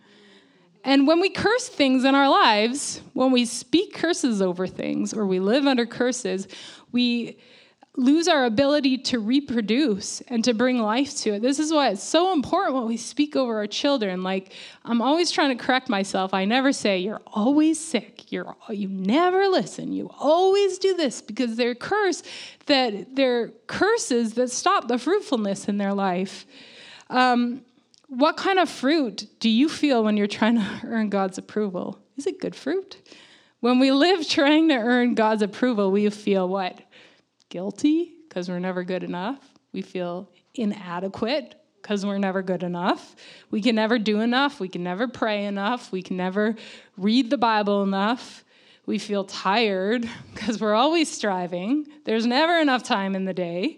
And 0.83 1.05
when 1.05 1.21
we 1.21 1.29
curse 1.29 1.69
things 1.69 2.05
in 2.05 2.15
our 2.15 2.27
lives, 2.27 3.01
when 3.13 3.31
we 3.31 3.45
speak 3.45 3.93
curses 3.93 4.41
over 4.41 4.65
things 4.65 5.13
or 5.13 5.27
we 5.27 5.39
live 5.39 5.67
under 5.67 5.85
curses, 5.85 6.47
we 6.91 7.37
lose 7.95 8.27
our 8.27 8.45
ability 8.45 8.97
to 8.97 9.19
reproduce 9.19 10.21
and 10.21 10.43
to 10.43 10.53
bring 10.53 10.79
life 10.79 11.15
to 11.15 11.35
it. 11.35 11.41
This 11.43 11.59
is 11.59 11.71
why 11.71 11.89
it's 11.89 12.01
so 12.01 12.33
important 12.33 12.73
what 12.73 12.87
we 12.87 12.97
speak 12.97 13.35
over 13.35 13.57
our 13.57 13.67
children. 13.67 14.23
Like 14.23 14.51
I'm 14.83 15.01
always 15.01 15.29
trying 15.29 15.55
to 15.55 15.63
correct 15.63 15.89
myself. 15.89 16.33
I 16.33 16.45
never 16.45 16.73
say 16.73 16.97
you're 16.97 17.21
always 17.27 17.79
sick. 17.79 18.31
You're 18.31 18.55
you 18.69 18.87
never 18.87 19.47
listen. 19.47 19.93
You 19.93 20.09
always 20.19 20.79
do 20.79 20.95
this 20.95 21.21
because 21.21 21.55
they're 21.55 21.75
curse 21.75 22.23
that 22.65 23.15
they're 23.15 23.49
curses 23.67 24.33
that 24.33 24.49
stop 24.49 24.87
the 24.87 24.97
fruitfulness 24.97 25.67
in 25.67 25.77
their 25.77 25.93
life. 25.93 26.47
Um, 27.11 27.61
what 28.07 28.37
kind 28.37 28.57
of 28.57 28.69
fruit 28.69 29.27
do 29.39 29.49
you 29.49 29.69
feel 29.69 30.03
when 30.03 30.17
you're 30.17 30.25
trying 30.25 30.55
to 30.55 30.81
earn 30.85 31.09
God's 31.09 31.37
approval? 31.37 31.99
Is 32.17 32.25
it 32.25 32.39
good 32.39 32.55
fruit? 32.55 32.97
When 33.59 33.77
we 33.79 33.91
live 33.91 34.27
trying 34.27 34.69
to 34.69 34.75
earn 34.75 35.13
God's 35.13 35.43
approval, 35.43 35.91
we 35.91 36.09
feel 36.09 36.49
what? 36.49 36.79
Guilty 37.53 38.15
because 38.27 38.49
we're 38.49 38.57
never 38.57 38.83
good 38.83 39.03
enough. 39.03 39.37
We 39.73 39.83
feel 39.83 40.31
inadequate 40.55 41.53
because 41.79 42.03
we're 42.03 42.17
never 42.17 42.41
good 42.41 42.63
enough. 42.63 43.15
We 43.51 43.61
can 43.61 43.75
never 43.75 43.99
do 43.99 44.21
enough. 44.21 44.59
We 44.59 44.67
can 44.67 44.81
never 44.81 45.07
pray 45.07 45.45
enough. 45.45 45.91
We 45.91 46.01
can 46.01 46.17
never 46.17 46.55
read 46.97 47.29
the 47.29 47.37
Bible 47.37 47.83
enough. 47.83 48.43
We 48.87 48.97
feel 48.97 49.23
tired 49.23 50.09
because 50.33 50.59
we're 50.59 50.73
always 50.73 51.11
striving. 51.11 51.85
There's 52.05 52.25
never 52.25 52.57
enough 52.57 52.81
time 52.81 53.15
in 53.15 53.25
the 53.25 53.35
day. 53.35 53.77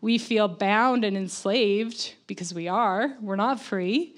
We 0.00 0.18
feel 0.18 0.46
bound 0.46 1.04
and 1.04 1.16
enslaved 1.16 2.14
because 2.28 2.54
we 2.54 2.68
are. 2.68 3.16
We're 3.20 3.34
not 3.34 3.60
free. 3.60 4.14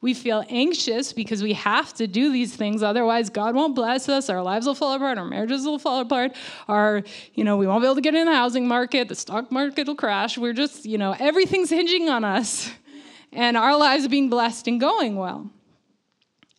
We 0.00 0.14
feel 0.14 0.44
anxious 0.48 1.12
because 1.12 1.42
we 1.42 1.54
have 1.54 1.92
to 1.94 2.06
do 2.06 2.32
these 2.32 2.54
things, 2.54 2.82
otherwise, 2.82 3.30
God 3.30 3.56
won't 3.56 3.74
bless 3.74 4.08
us. 4.08 4.30
Our 4.30 4.42
lives 4.42 4.66
will 4.66 4.76
fall 4.76 4.94
apart. 4.94 5.18
Our 5.18 5.24
marriages 5.24 5.64
will 5.64 5.78
fall 5.78 6.00
apart. 6.00 6.36
Our, 6.68 7.02
you 7.34 7.42
know, 7.42 7.56
we 7.56 7.66
won't 7.66 7.82
be 7.82 7.86
able 7.86 7.96
to 7.96 8.00
get 8.00 8.14
in 8.14 8.26
the 8.26 8.34
housing 8.34 8.68
market. 8.68 9.08
The 9.08 9.16
stock 9.16 9.50
market 9.50 9.88
will 9.88 9.96
crash. 9.96 10.38
We're 10.38 10.52
just, 10.52 10.84
you 10.84 10.98
know, 10.98 11.16
everything's 11.18 11.70
hinging 11.70 12.08
on 12.08 12.24
us. 12.24 12.70
And 13.30 13.58
our 13.58 13.76
lives 13.76 14.06
are 14.06 14.08
being 14.08 14.30
blessed 14.30 14.68
and 14.68 14.80
going 14.80 15.14
well. 15.14 15.50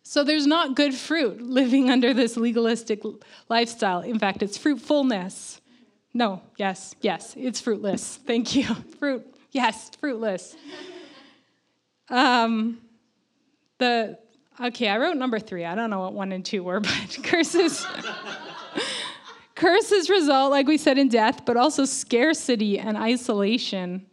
So 0.03 0.23
there's 0.23 0.45
not 0.45 0.75
good 0.75 0.93
fruit 0.93 1.41
living 1.41 1.89
under 1.89 2.13
this 2.13 2.37
legalistic 2.37 3.01
lifestyle. 3.49 4.01
In 4.01 4.19
fact, 4.19 4.43
it's 4.43 4.55
fruitfulness. 4.55 5.61
No, 6.13 6.41
yes, 6.57 6.95
yes, 7.01 7.35
it's 7.37 7.61
fruitless. 7.61 8.17
Thank 8.17 8.55
you. 8.55 8.65
Fruit, 8.99 9.25
yes, 9.51 9.91
fruitless. 9.99 10.55
Um, 12.09 12.79
the 13.79 14.19
okay, 14.61 14.87
I 14.89 14.97
wrote 14.97 15.17
number 15.17 15.39
three. 15.39 15.65
I 15.65 15.73
don't 15.73 15.89
know 15.89 15.99
what 16.01 16.13
one 16.13 16.31
and 16.31 16.45
two 16.45 16.63
were, 16.63 16.79
but 16.79 17.17
curses. 17.23 17.85
curses 19.55 20.09
result, 20.09 20.51
like 20.51 20.67
we 20.67 20.77
said, 20.77 20.97
in 20.97 21.09
death, 21.09 21.43
but 21.45 21.57
also 21.57 21.85
scarcity 21.85 22.77
and 22.77 22.95
isolation. 22.95 24.05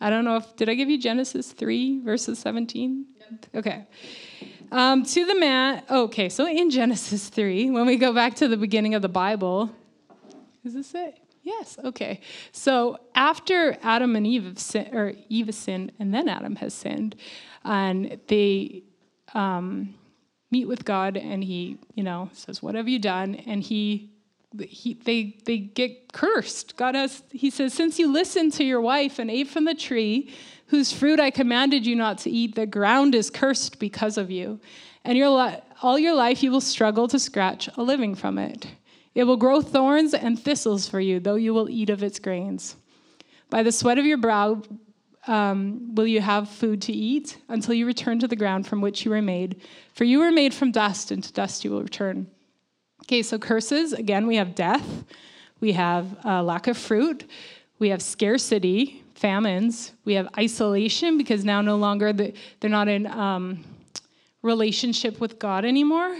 I 0.00 0.10
don't 0.10 0.24
know 0.24 0.36
if 0.36 0.56
did 0.56 0.68
I 0.68 0.74
give 0.74 0.90
you 0.90 0.98
Genesis 0.98 1.52
three 1.52 2.00
verses 2.00 2.38
seventeen? 2.38 3.06
Yep. 3.18 3.46
Okay. 3.54 3.86
Um, 4.72 5.04
to 5.04 5.26
the 5.26 5.34
man. 5.34 5.82
Okay, 5.90 6.28
so 6.28 6.46
in 6.46 6.70
Genesis 6.70 7.28
three, 7.28 7.70
when 7.70 7.86
we 7.86 7.96
go 7.96 8.12
back 8.12 8.34
to 8.36 8.48
the 8.48 8.56
beginning 8.56 8.94
of 8.94 9.02
the 9.02 9.08
Bible, 9.08 9.70
is 10.64 10.74
this 10.74 10.94
it? 10.94 11.18
Yes. 11.42 11.78
Okay. 11.82 12.20
So 12.52 12.98
after 13.14 13.76
Adam 13.82 14.14
and 14.14 14.26
Eve 14.26 14.44
have 14.44 14.58
sin, 14.58 14.94
or 14.94 15.14
Eve 15.28 15.46
has 15.46 15.56
sinned, 15.56 15.92
and 15.98 16.12
then 16.14 16.28
Adam 16.28 16.56
has 16.56 16.74
sinned, 16.74 17.16
and 17.64 18.20
they 18.28 18.84
um, 19.34 19.94
meet 20.50 20.66
with 20.66 20.84
God, 20.84 21.16
and 21.16 21.44
he, 21.44 21.78
you 21.94 22.02
know, 22.02 22.30
says, 22.32 22.62
"What 22.62 22.74
have 22.74 22.88
you 22.88 22.98
done?" 22.98 23.34
And 23.34 23.62
he, 23.62 24.10
he, 24.60 24.94
they, 24.94 25.36
they 25.44 25.58
get 25.58 26.12
cursed. 26.12 26.76
God 26.76 26.94
has, 26.94 27.22
he 27.30 27.50
says, 27.50 27.72
"Since 27.72 27.98
you 27.98 28.12
listened 28.12 28.52
to 28.54 28.64
your 28.64 28.80
wife 28.80 29.18
and 29.18 29.30
ate 29.30 29.48
from 29.48 29.64
the 29.64 29.74
tree, 29.74 30.30
whose 30.66 30.92
fruit 30.92 31.20
I 31.20 31.30
commanded 31.30 31.86
you 31.86 31.96
not 31.96 32.18
to 32.18 32.30
eat, 32.30 32.54
the 32.54 32.66
ground 32.66 33.14
is 33.14 33.30
cursed 33.30 33.78
because 33.78 34.18
of 34.18 34.30
you, 34.30 34.60
and 35.04 35.16
your 35.16 35.30
li- 35.30 35.60
all 35.82 35.98
your 35.98 36.14
life 36.14 36.42
you 36.42 36.50
will 36.50 36.60
struggle 36.60 37.08
to 37.08 37.18
scratch 37.18 37.68
a 37.76 37.82
living 37.82 38.14
from 38.14 38.38
it. 38.38 38.66
It 39.14 39.24
will 39.24 39.36
grow 39.36 39.60
thorns 39.60 40.14
and 40.14 40.38
thistles 40.38 40.88
for 40.88 41.00
you, 41.00 41.20
though 41.20 41.34
you 41.34 41.52
will 41.54 41.70
eat 41.70 41.90
of 41.90 42.02
its 42.02 42.18
grains." 42.18 42.76
By 43.50 43.64
the 43.64 43.72
sweat 43.72 43.98
of 43.98 44.06
your 44.06 44.16
brow 44.16 44.62
um, 45.26 45.94
will 45.94 46.06
you 46.06 46.20
have 46.20 46.48
food 46.48 46.80
to 46.82 46.92
eat 46.92 47.38
until 47.48 47.74
you 47.74 47.86
return 47.86 48.18
to 48.20 48.28
the 48.28 48.36
ground 48.36 48.66
from 48.66 48.80
which 48.80 49.04
you 49.04 49.10
were 49.10 49.22
made. 49.22 49.60
For 49.94 50.04
you 50.04 50.18
were 50.18 50.32
made 50.32 50.54
from 50.54 50.72
dust, 50.72 51.10
and 51.10 51.22
to 51.22 51.32
dust 51.32 51.64
you 51.64 51.70
will 51.70 51.82
return. 51.82 52.26
Okay, 53.02 53.22
so 53.22 53.38
curses 53.38 53.92
again, 53.92 54.26
we 54.26 54.36
have 54.36 54.54
death, 54.54 55.04
we 55.60 55.72
have 55.72 56.16
uh, 56.24 56.42
lack 56.42 56.66
of 56.66 56.78
fruit, 56.78 57.28
we 57.78 57.88
have 57.88 58.02
scarcity, 58.02 59.02
famines, 59.14 59.92
we 60.04 60.14
have 60.14 60.28
isolation 60.38 61.18
because 61.18 61.44
now 61.44 61.60
no 61.60 61.76
longer 61.76 62.12
the, 62.12 62.32
they're 62.60 62.70
not 62.70 62.88
in 62.88 63.06
um, 63.06 63.64
relationship 64.42 65.20
with 65.20 65.38
God 65.38 65.64
anymore. 65.64 66.16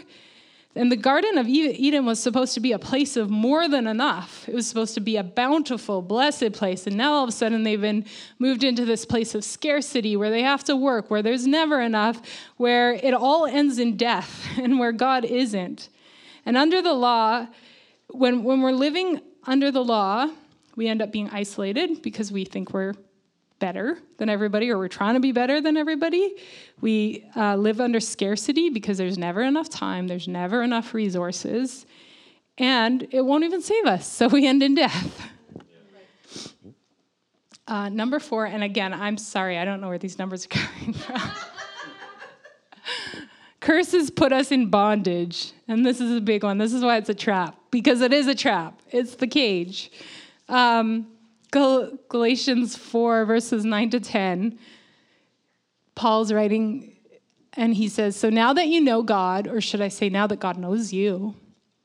And 0.76 0.92
the 0.92 0.96
Garden 0.96 1.36
of 1.36 1.48
Eden 1.48 2.06
was 2.06 2.20
supposed 2.20 2.54
to 2.54 2.60
be 2.60 2.70
a 2.70 2.78
place 2.78 3.16
of 3.16 3.28
more 3.28 3.68
than 3.68 3.88
enough. 3.88 4.48
It 4.48 4.54
was 4.54 4.68
supposed 4.68 4.94
to 4.94 5.00
be 5.00 5.16
a 5.16 5.24
bountiful, 5.24 6.00
blessed 6.00 6.52
place. 6.52 6.86
And 6.86 6.96
now 6.96 7.12
all 7.12 7.24
of 7.24 7.28
a 7.28 7.32
sudden 7.32 7.64
they've 7.64 7.80
been 7.80 8.04
moved 8.38 8.62
into 8.62 8.84
this 8.84 9.04
place 9.04 9.34
of 9.34 9.42
scarcity 9.42 10.16
where 10.16 10.30
they 10.30 10.42
have 10.42 10.62
to 10.64 10.76
work, 10.76 11.10
where 11.10 11.22
there's 11.22 11.44
never 11.44 11.80
enough, 11.80 12.22
where 12.56 12.92
it 12.92 13.14
all 13.14 13.46
ends 13.46 13.80
in 13.80 13.96
death, 13.96 14.46
and 14.58 14.78
where 14.78 14.92
God 14.92 15.24
isn't. 15.24 15.88
And 16.46 16.56
under 16.56 16.80
the 16.80 16.94
law, 16.94 17.48
when, 18.08 18.44
when 18.44 18.60
we're 18.60 18.70
living 18.70 19.20
under 19.44 19.72
the 19.72 19.84
law, 19.84 20.30
we 20.76 20.86
end 20.86 21.02
up 21.02 21.10
being 21.10 21.28
isolated 21.30 22.00
because 22.00 22.30
we 22.30 22.44
think 22.44 22.72
we're 22.72 22.94
better 23.60 23.98
than 24.16 24.28
everybody 24.28 24.70
or 24.70 24.78
we're 24.78 24.88
trying 24.88 25.14
to 25.14 25.20
be 25.20 25.30
better 25.30 25.60
than 25.60 25.76
everybody. 25.76 26.34
We 26.80 27.30
uh, 27.36 27.54
live 27.54 27.80
under 27.80 28.00
scarcity 28.00 28.70
because 28.70 28.98
there's 28.98 29.18
never 29.18 29.42
enough 29.42 29.68
time, 29.68 30.08
there's 30.08 30.26
never 30.26 30.62
enough 30.62 30.92
resources, 30.94 31.86
and 32.58 33.06
it 33.12 33.24
won't 33.24 33.44
even 33.44 33.62
save 33.62 33.86
us. 33.86 34.10
So 34.10 34.26
we 34.26 34.46
end 34.46 34.62
in 34.62 34.74
death. 34.74 35.30
Uh, 37.68 37.88
number 37.88 38.18
four, 38.18 38.46
and 38.46 38.64
again, 38.64 38.92
I'm 38.92 39.16
sorry, 39.16 39.56
I 39.56 39.64
don't 39.64 39.80
know 39.80 39.86
where 39.86 39.98
these 39.98 40.18
numbers 40.18 40.46
are 40.46 40.48
coming 40.48 40.92
from. 40.92 41.20
Curses 43.60 44.10
put 44.10 44.32
us 44.32 44.50
in 44.50 44.70
bondage. 44.70 45.52
And 45.68 45.86
this 45.86 46.00
is 46.00 46.16
a 46.16 46.20
big 46.20 46.42
one. 46.42 46.58
This 46.58 46.72
is 46.72 46.82
why 46.82 46.96
it's 46.96 47.10
a 47.10 47.14
trap, 47.14 47.56
because 47.70 48.00
it 48.00 48.12
is 48.12 48.26
a 48.26 48.34
trap. 48.34 48.80
It's 48.90 49.14
the 49.14 49.28
cage. 49.28 49.92
Um, 50.48 51.06
Gal- 51.50 51.98
Galatians 52.08 52.76
4, 52.76 53.24
verses 53.24 53.64
9 53.64 53.90
to 53.90 54.00
10, 54.00 54.58
Paul's 55.94 56.32
writing, 56.32 56.96
and 57.54 57.74
he 57.74 57.88
says, 57.88 58.16
So 58.16 58.30
now 58.30 58.52
that 58.52 58.68
you 58.68 58.80
know 58.80 59.02
God, 59.02 59.48
or 59.48 59.60
should 59.60 59.80
I 59.80 59.88
say, 59.88 60.08
now 60.08 60.26
that 60.26 60.40
God 60.40 60.56
knows 60.56 60.92
you, 60.92 61.34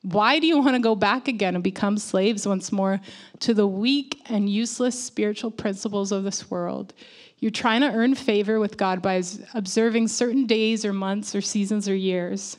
why 0.03 0.37
do 0.37 0.45
you 0.45 0.59
want 0.59 0.75
to 0.75 0.79
go 0.79 0.93
back 0.93 1.27
again 1.27 1.55
and 1.55 1.63
become 1.63 1.97
slaves 1.97 2.47
once 2.47 2.71
more 2.71 3.01
to 3.39 3.55
the 3.55 3.65
weak 3.65 4.21
and 4.27 4.47
useless 4.47 5.03
spiritual 5.03 5.49
principles 5.49 6.11
of 6.11 6.23
this 6.23 6.51
world? 6.51 6.93
You're 7.39 7.49
trying 7.49 7.81
to 7.81 7.91
earn 7.91 8.13
favor 8.13 8.59
with 8.59 8.77
God 8.77 9.01
by 9.01 9.21
observing 9.55 10.07
certain 10.07 10.45
days 10.45 10.85
or 10.85 10.93
months 10.93 11.33
or 11.33 11.41
seasons 11.41 11.89
or 11.89 11.95
years. 11.95 12.57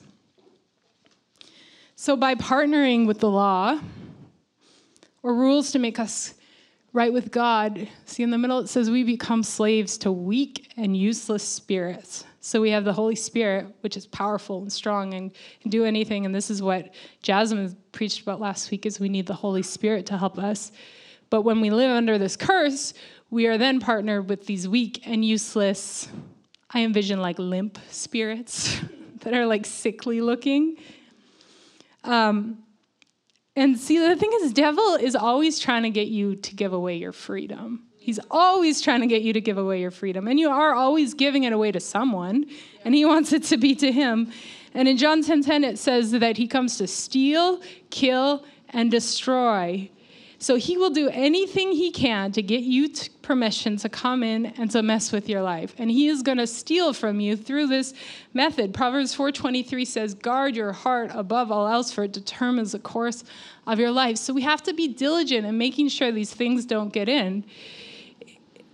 So, 1.95 2.17
by 2.17 2.35
partnering 2.35 3.07
with 3.07 3.21
the 3.21 3.31
law 3.31 3.81
or 5.23 5.35
rules 5.35 5.71
to 5.71 5.79
make 5.79 5.99
us 5.99 6.35
right 6.97 7.13
with 7.13 7.31
God, 7.31 7.91
see 8.07 8.23
in 8.23 8.31
the 8.31 8.39
middle 8.39 8.59
it 8.59 8.69
says 8.69 8.91
we 8.91 9.05
become 9.05 9.43
slaves 9.43 9.99
to 9.99 10.11
weak 10.11 10.73
and 10.79 10.97
useless 10.97 11.47
spirits. 11.47 12.25
So 12.41 12.59
we 12.59 12.71
have 12.71 12.87
the 12.87 12.93
Holy 12.95 13.15
Spirit, 13.15 13.67
which 13.83 13.99
is 13.99 14.07
powerful 14.07 14.63
and 14.63 14.73
strong 14.73 15.13
and 15.13 15.31
can 15.61 15.71
do 15.71 15.85
anything. 15.85 16.25
And 16.25 16.35
this 16.35 16.51
is 16.51 16.63
what 16.63 16.95
Jasmine 17.21 17.77
preached 17.93 18.23
about 18.23 18.41
last 18.41 18.71
week: 18.71 18.87
is 18.87 18.99
we 18.99 19.11
need 19.11 19.27
the 19.27 19.35
Holy 19.35 19.63
Spirit 19.63 20.07
to 20.07 20.17
help 20.17 20.39
us. 20.39 20.73
But 21.29 21.43
when 21.43 21.61
we 21.61 21.69
live 21.69 21.91
under 21.91 22.17
this 22.17 22.35
curse, 22.35 22.95
we 23.29 23.47
are 23.47 23.59
then 23.59 23.79
partnered 23.79 24.31
with 24.31 24.47
these 24.47 24.67
weak 24.67 25.03
and 25.07 25.23
useless, 25.23 26.09
I 26.71 26.81
envision 26.81 27.21
like 27.21 27.39
limp 27.39 27.79
spirits 27.91 28.81
that 29.21 29.35
are 29.35 29.45
like 29.45 29.67
sickly 29.67 30.23
looking. 30.23 30.79
Um, 32.05 32.63
and 33.57 33.79
see, 33.79 33.99
the 33.99 34.15
thing 34.17 34.31
is, 34.43 34.53
devil 34.53 34.97
is 34.97 35.17
always 35.17 35.59
trying 35.59 35.83
to 35.85 35.91
get 35.91 36.09
you 36.09 36.37
to 36.37 36.55
give 36.55 36.73
away 36.73 36.97
your 36.97 37.13
freedom. 37.13 37.85
He's 37.99 38.21
always 38.31 38.81
trying 38.81 39.01
to 39.01 39.07
get 39.07 39.23
you 39.23 39.33
to 39.33 39.41
give 39.41 39.59
away 39.59 39.81
your 39.81 39.91
freedom. 39.91 40.29
And 40.29 40.39
you 40.39 40.51
are 40.51 40.75
always 40.75 41.15
giving 41.15 41.45
it 41.45 41.53
away 41.53 41.73
to 41.73 41.81
someone, 41.81 42.47
and 42.85 42.95
he 42.95 43.05
wants 43.05 43.33
it 43.33 43.43
to 43.45 43.57
be 43.57 43.75
to 43.77 43.91
him. 43.91 44.31
And 44.75 44.87
in 44.87 44.97
John 44.97 45.23
10:10, 45.23 45.27
10, 45.27 45.43
10, 45.43 45.65
it 45.65 45.79
says 45.79 46.13
that 46.13 46.37
he 46.37 46.47
comes 46.47 46.77
to 46.79 46.87
steal, 46.87 47.61
kill, 47.91 48.45
and 48.69 48.91
destroy. 48.91 49.91
So 50.39 50.57
he 50.57 50.77
will 50.77 50.91
do 50.91 51.09
anything 51.09 51.73
he 51.73 51.91
can 51.91 52.31
to 52.33 52.43
get 52.43 52.61
you 52.61 52.91
permission 53.23 53.77
to 53.79 53.89
come 53.89 54.23
in 54.23 54.47
and 54.47 54.71
to 54.71 54.83
mess 54.83 55.11
with 55.11 55.29
your 55.29 55.43
life. 55.43 55.75
And 55.79 55.91
he 55.91 56.09
is 56.09 56.23
going 56.23 56.39
to 56.39 56.47
steal 56.47 56.93
from 56.93 57.21
you 57.21 57.37
through 57.37 57.69
this 57.69 57.95
method. 58.35 58.75
Proverbs 58.75 59.15
4:23 59.15 59.85
says, 59.87 60.15
"Guard 60.15 60.55
your 60.55 60.73
heart 60.73 61.11
above 61.15 61.51
all 61.51 61.67
else 61.67 61.91
for 61.91 62.05
it 62.05 62.13
determines 62.13 62.73
the 62.73 62.79
course 62.79 63.25
of 63.67 63.79
your 63.79 63.91
life." 63.91 64.19
So 64.19 64.35
we 64.35 64.43
have 64.43 64.63
to 64.65 64.75
be 64.75 64.89
diligent 64.89 65.47
in 65.47 65.57
making 65.57 65.89
sure 65.89 66.13
these 66.13 66.33
things 66.33 66.67
don't 66.67 66.93
get 66.93 67.09
in. 67.09 67.45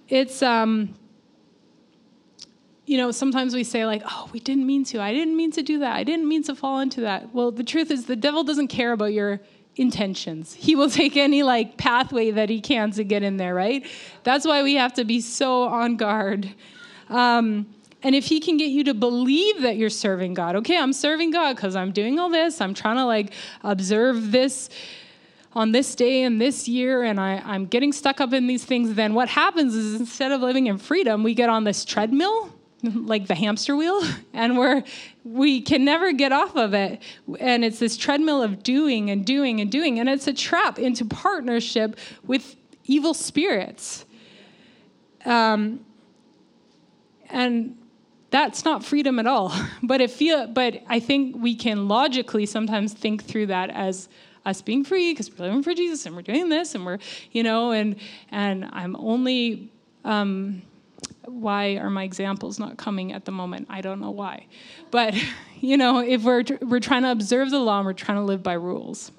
It's 0.08 0.42
um 0.42 0.94
you 2.84 2.98
know, 2.98 3.12
sometimes 3.12 3.54
we 3.54 3.62
say, 3.62 3.86
like, 3.86 4.02
oh, 4.04 4.28
we 4.32 4.40
didn't 4.40 4.66
mean 4.66 4.84
to. 4.86 5.00
I 5.00 5.12
didn't 5.12 5.36
mean 5.36 5.52
to 5.52 5.62
do 5.62 5.78
that. 5.78 5.94
I 5.94 6.02
didn't 6.02 6.28
mean 6.28 6.42
to 6.42 6.54
fall 6.54 6.80
into 6.80 7.00
that. 7.02 7.32
Well, 7.32 7.52
the 7.52 7.62
truth 7.62 7.90
is, 7.90 8.06
the 8.06 8.16
devil 8.16 8.42
doesn't 8.42 8.68
care 8.68 8.92
about 8.92 9.12
your 9.12 9.40
intentions. 9.76 10.54
He 10.54 10.74
will 10.74 10.90
take 10.90 11.16
any 11.16 11.42
like 11.42 11.76
pathway 11.76 12.30
that 12.32 12.48
he 12.48 12.60
can 12.60 12.90
to 12.92 13.04
get 13.04 13.22
in 13.22 13.36
there, 13.36 13.54
right? 13.54 13.86
That's 14.22 14.46
why 14.46 14.62
we 14.62 14.74
have 14.74 14.92
to 14.94 15.04
be 15.04 15.20
so 15.20 15.64
on 15.64 15.96
guard. 15.96 16.54
Um, 17.08 17.66
and 18.02 18.14
if 18.14 18.26
he 18.26 18.40
can 18.40 18.56
get 18.56 18.66
you 18.66 18.84
to 18.84 18.94
believe 18.94 19.62
that 19.62 19.76
you're 19.76 19.90
serving 19.90 20.34
God, 20.34 20.56
okay, 20.56 20.76
I'm 20.76 20.92
serving 20.92 21.30
God 21.30 21.56
because 21.56 21.76
I'm 21.76 21.92
doing 21.92 22.18
all 22.18 22.30
this, 22.30 22.60
I'm 22.60 22.74
trying 22.74 22.96
to 22.96 23.04
like 23.04 23.32
observe 23.62 24.32
this 24.32 24.68
on 25.54 25.72
this 25.72 25.94
day 25.94 26.22
and 26.22 26.40
this 26.40 26.66
year, 26.66 27.02
and 27.02 27.20
I, 27.20 27.42
I'm 27.44 27.66
getting 27.66 27.92
stuck 27.92 28.20
up 28.20 28.32
in 28.32 28.46
these 28.46 28.64
things, 28.64 28.94
then 28.94 29.12
what 29.12 29.28
happens 29.28 29.74
is 29.74 30.00
instead 30.00 30.32
of 30.32 30.40
living 30.40 30.66
in 30.66 30.78
freedom, 30.78 31.22
we 31.22 31.34
get 31.34 31.50
on 31.50 31.64
this 31.64 31.84
treadmill 31.84 32.50
like 32.94 33.26
the 33.26 33.34
hamster 33.34 33.76
wheel 33.76 34.02
and 34.32 34.56
we're 34.56 34.82
we 35.24 35.60
can 35.60 35.84
never 35.84 36.12
get 36.12 36.32
off 36.32 36.56
of 36.56 36.74
it. 36.74 37.00
And 37.38 37.64
it's 37.64 37.78
this 37.78 37.96
treadmill 37.96 38.42
of 38.42 38.62
doing 38.62 39.10
and 39.10 39.24
doing 39.24 39.60
and 39.60 39.70
doing 39.70 40.00
and 40.00 40.08
it's 40.08 40.26
a 40.26 40.32
trap 40.32 40.78
into 40.78 41.04
partnership 41.04 41.96
with 42.26 42.56
evil 42.84 43.14
spirits. 43.14 44.04
Um, 45.24 45.84
and 47.30 47.78
that's 48.30 48.64
not 48.64 48.84
freedom 48.84 49.18
at 49.18 49.26
all. 49.26 49.52
But 49.84 50.00
it 50.00 50.10
feel 50.10 50.46
but 50.46 50.82
i 50.88 51.00
think 51.00 51.36
we 51.36 51.54
can 51.54 51.88
logically 51.88 52.46
sometimes 52.46 52.92
think 52.94 53.24
through 53.24 53.46
that 53.46 53.70
as 53.70 54.08
us 54.46 54.62
being 54.62 54.84
free 54.84 55.12
because 55.12 55.30
we're 55.30 55.46
living 55.46 55.62
for 55.62 55.74
jesus 55.74 56.06
and 56.06 56.16
we're 56.16 56.22
doing 56.22 56.48
this 56.48 56.74
and 56.74 56.86
we're 56.86 56.98
you 57.32 57.42
know 57.42 57.72
and 57.72 57.96
and 58.30 58.68
i'm 58.72 58.96
only 58.96 59.70
um, 60.04 60.62
why 61.26 61.76
are 61.76 61.90
my 61.90 62.04
examples 62.04 62.58
not 62.58 62.76
coming 62.76 63.12
at 63.12 63.24
the 63.24 63.32
moment? 63.32 63.66
I 63.70 63.80
don't 63.80 64.00
know 64.00 64.10
why. 64.10 64.46
But, 64.90 65.14
you 65.60 65.76
know, 65.76 66.00
if 66.00 66.22
we're, 66.22 66.44
we're 66.62 66.80
trying 66.80 67.02
to 67.02 67.10
observe 67.10 67.50
the 67.50 67.58
law 67.58 67.78
and 67.78 67.86
we're 67.86 67.92
trying 67.92 68.18
to 68.18 68.24
live 68.24 68.42
by 68.42 68.54
rules. 68.54 69.12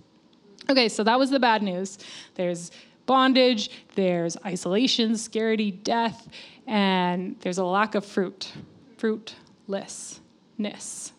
Okay, 0.69 0.89
so 0.89 1.03
that 1.03 1.19
was 1.19 1.29
the 1.29 1.39
bad 1.39 1.61
news. 1.61 1.97
There's 2.35 2.71
bondage, 3.05 3.69
there's 3.95 4.37
isolation, 4.45 5.17
scarcity, 5.17 5.71
death, 5.71 6.27
and 6.67 7.35
there's 7.41 7.57
a 7.57 7.65
lack 7.65 7.95
of 7.95 8.05
fruit. 8.05 8.51
Fruitlessness. 8.97 11.11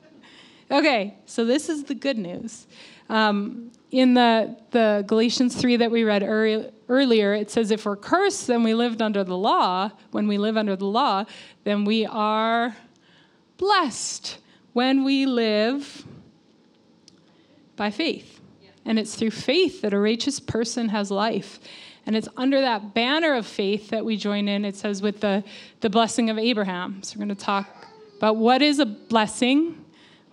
okay, 0.70 1.16
so 1.24 1.44
this 1.44 1.68
is 1.68 1.84
the 1.84 1.94
good 1.94 2.18
news. 2.18 2.66
Um, 3.08 3.70
in 3.90 4.14
the, 4.14 4.56
the 4.72 5.04
Galatians 5.06 5.56
3 5.56 5.76
that 5.76 5.90
we 5.90 6.04
read 6.04 6.22
earlier, 6.22 7.34
it 7.34 7.50
says 7.50 7.70
if 7.70 7.86
we're 7.86 7.96
cursed, 7.96 8.46
then 8.46 8.62
we 8.62 8.74
lived 8.74 9.00
under 9.00 9.24
the 9.24 9.36
law. 9.36 9.90
When 10.10 10.26
we 10.26 10.38
live 10.38 10.56
under 10.56 10.76
the 10.76 10.86
law, 10.86 11.24
then 11.64 11.84
we 11.84 12.04
are 12.04 12.76
blessed 13.58 14.38
when 14.72 15.04
we 15.04 15.24
live 15.24 16.04
by 17.76 17.90
faith. 17.90 18.40
And 18.84 18.98
it's 18.98 19.14
through 19.14 19.30
faith 19.30 19.82
that 19.82 19.92
a 19.92 19.98
righteous 19.98 20.40
person 20.40 20.88
has 20.90 21.10
life. 21.10 21.58
And 22.06 22.14
it's 22.14 22.28
under 22.36 22.60
that 22.60 22.94
banner 22.94 23.34
of 23.34 23.46
faith 23.46 23.90
that 23.90 24.04
we 24.04 24.16
join 24.16 24.46
in. 24.46 24.64
It 24.64 24.76
says 24.76 25.02
with 25.02 25.20
the, 25.20 25.42
the 25.80 25.90
blessing 25.90 26.30
of 26.30 26.38
Abraham. 26.38 27.02
So 27.02 27.16
we're 27.16 27.26
going 27.26 27.36
to 27.36 27.44
talk 27.44 27.68
about 28.16 28.36
what 28.36 28.62
is 28.62 28.78
a 28.78 28.86
blessing 28.86 29.84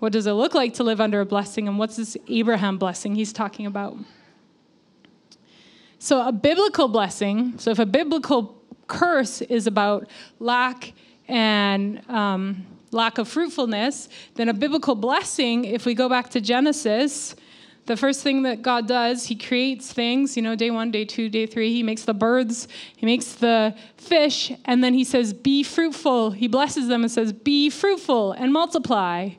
what 0.03 0.11
does 0.11 0.27
it 0.27 0.33
look 0.33 0.53
like 0.53 0.73
to 0.73 0.83
live 0.83 0.99
under 0.99 1.21
a 1.21 1.25
blessing? 1.25 1.65
And 1.65 1.79
what's 1.79 1.95
this 1.95 2.17
Abraham 2.27 2.77
blessing 2.77 3.15
he's 3.15 3.31
talking 3.31 3.65
about? 3.65 3.95
So, 5.97 6.27
a 6.27 6.33
biblical 6.33 6.89
blessing, 6.89 7.57
so 7.57 7.71
if 7.71 7.79
a 7.79 7.85
biblical 7.85 8.61
curse 8.87 9.41
is 9.41 9.65
about 9.65 10.09
lack 10.39 10.91
and 11.29 12.01
um, 12.09 12.65
lack 12.91 13.17
of 13.17 13.29
fruitfulness, 13.29 14.09
then 14.35 14.49
a 14.49 14.53
biblical 14.53 14.93
blessing, 14.93 15.63
if 15.63 15.85
we 15.85 15.93
go 15.93 16.09
back 16.09 16.29
to 16.31 16.41
Genesis, 16.41 17.33
the 17.85 17.95
first 17.95 18.23
thing 18.23 18.43
that 18.43 18.61
God 18.61 18.89
does, 18.89 19.27
He 19.27 19.35
creates 19.35 19.93
things, 19.93 20.35
you 20.35 20.43
know, 20.43 20.55
day 20.55 20.69
one, 20.69 20.91
day 20.91 21.05
two, 21.05 21.29
day 21.29 21.45
three. 21.45 21.71
He 21.71 21.81
makes 21.81 22.03
the 22.03 22.13
birds, 22.13 22.67
He 22.97 23.05
makes 23.05 23.35
the 23.35 23.73
fish, 23.95 24.51
and 24.65 24.83
then 24.83 24.93
He 24.93 25.05
says, 25.05 25.31
Be 25.31 25.63
fruitful. 25.63 26.31
He 26.31 26.49
blesses 26.49 26.89
them 26.89 27.03
and 27.03 27.11
says, 27.11 27.31
Be 27.31 27.69
fruitful 27.69 28.33
and 28.33 28.51
multiply. 28.51 29.29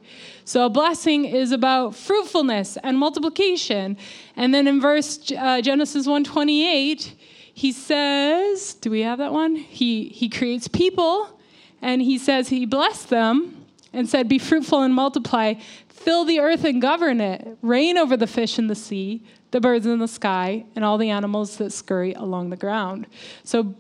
So 0.44 0.66
a 0.66 0.70
blessing 0.70 1.24
is 1.24 1.52
about 1.52 1.94
fruitfulness 1.94 2.76
and 2.82 2.98
multiplication. 2.98 3.96
And 4.36 4.52
then 4.52 4.66
in 4.66 4.80
verse 4.80 5.32
uh, 5.32 5.60
Genesis 5.62 6.06
128, 6.06 7.14
he 7.54 7.72
says, 7.72 8.74
do 8.74 8.90
we 8.90 9.00
have 9.00 9.18
that 9.18 9.32
one? 9.32 9.56
He, 9.56 10.08
he 10.08 10.28
creates 10.28 10.68
people 10.68 11.40
and 11.80 12.02
he 12.02 12.18
says 12.18 12.48
he 12.48 12.66
blessed 12.66 13.10
them 13.10 13.64
and 13.94 14.08
said, 14.08 14.28
Be 14.28 14.38
fruitful 14.38 14.82
and 14.82 14.92
multiply, 14.92 15.54
fill 15.88 16.24
the 16.24 16.40
earth 16.40 16.64
and 16.64 16.82
govern 16.82 17.20
it, 17.20 17.56
reign 17.62 17.96
over 17.96 18.16
the 18.16 18.26
fish 18.26 18.58
in 18.58 18.66
the 18.66 18.74
sea, 18.74 19.22
the 19.52 19.60
birds 19.60 19.86
in 19.86 20.00
the 20.00 20.08
sky, 20.08 20.64
and 20.74 20.84
all 20.84 20.98
the 20.98 21.10
animals 21.10 21.56
that 21.58 21.72
scurry 21.72 22.12
along 22.14 22.50
the 22.50 22.56
ground. 22.56 23.06
So, 23.44 23.74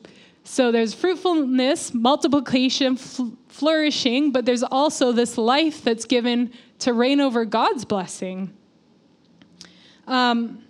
so 0.44 0.70
there's 0.70 0.92
fruitfulness, 0.92 1.94
multiplication, 1.94 2.96
fl- 2.96 3.30
flourishing, 3.48 4.30
but 4.30 4.44
there's 4.44 4.62
also 4.62 5.10
this 5.10 5.38
life 5.38 5.82
that's 5.82 6.04
given 6.04 6.52
to 6.80 6.92
reign 6.92 7.20
over 7.20 7.44
God's 7.46 7.84
blessing. 7.84 8.52
Um, 10.06 10.62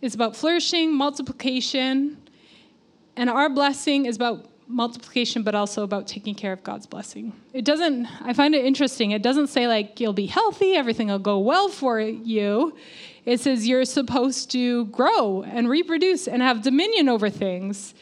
it's 0.00 0.14
about 0.14 0.36
flourishing, 0.36 0.94
multiplication, 0.94 2.16
and 3.16 3.28
our 3.28 3.48
blessing 3.48 4.06
is 4.06 4.16
about 4.16 4.48
multiplication, 4.68 5.42
but 5.42 5.54
also 5.54 5.82
about 5.82 6.06
taking 6.06 6.34
care 6.34 6.52
of 6.52 6.62
God's 6.62 6.86
blessing. 6.86 7.32
It 7.52 7.64
doesn't, 7.64 8.06
I 8.22 8.32
find 8.32 8.54
it 8.54 8.64
interesting. 8.64 9.10
It 9.10 9.22
doesn't 9.22 9.48
say, 9.48 9.66
like, 9.66 10.00
you'll 10.00 10.12
be 10.12 10.26
healthy, 10.26 10.74
everything 10.74 11.08
will 11.08 11.18
go 11.18 11.38
well 11.38 11.68
for 11.68 12.00
you. 12.00 12.76
It 13.24 13.40
says 13.40 13.68
you're 13.68 13.84
supposed 13.84 14.50
to 14.52 14.86
grow 14.86 15.42
and 15.42 15.68
reproduce 15.68 16.26
and 16.26 16.40
have 16.40 16.62
dominion 16.62 17.08
over 17.08 17.30
things. 17.30 17.94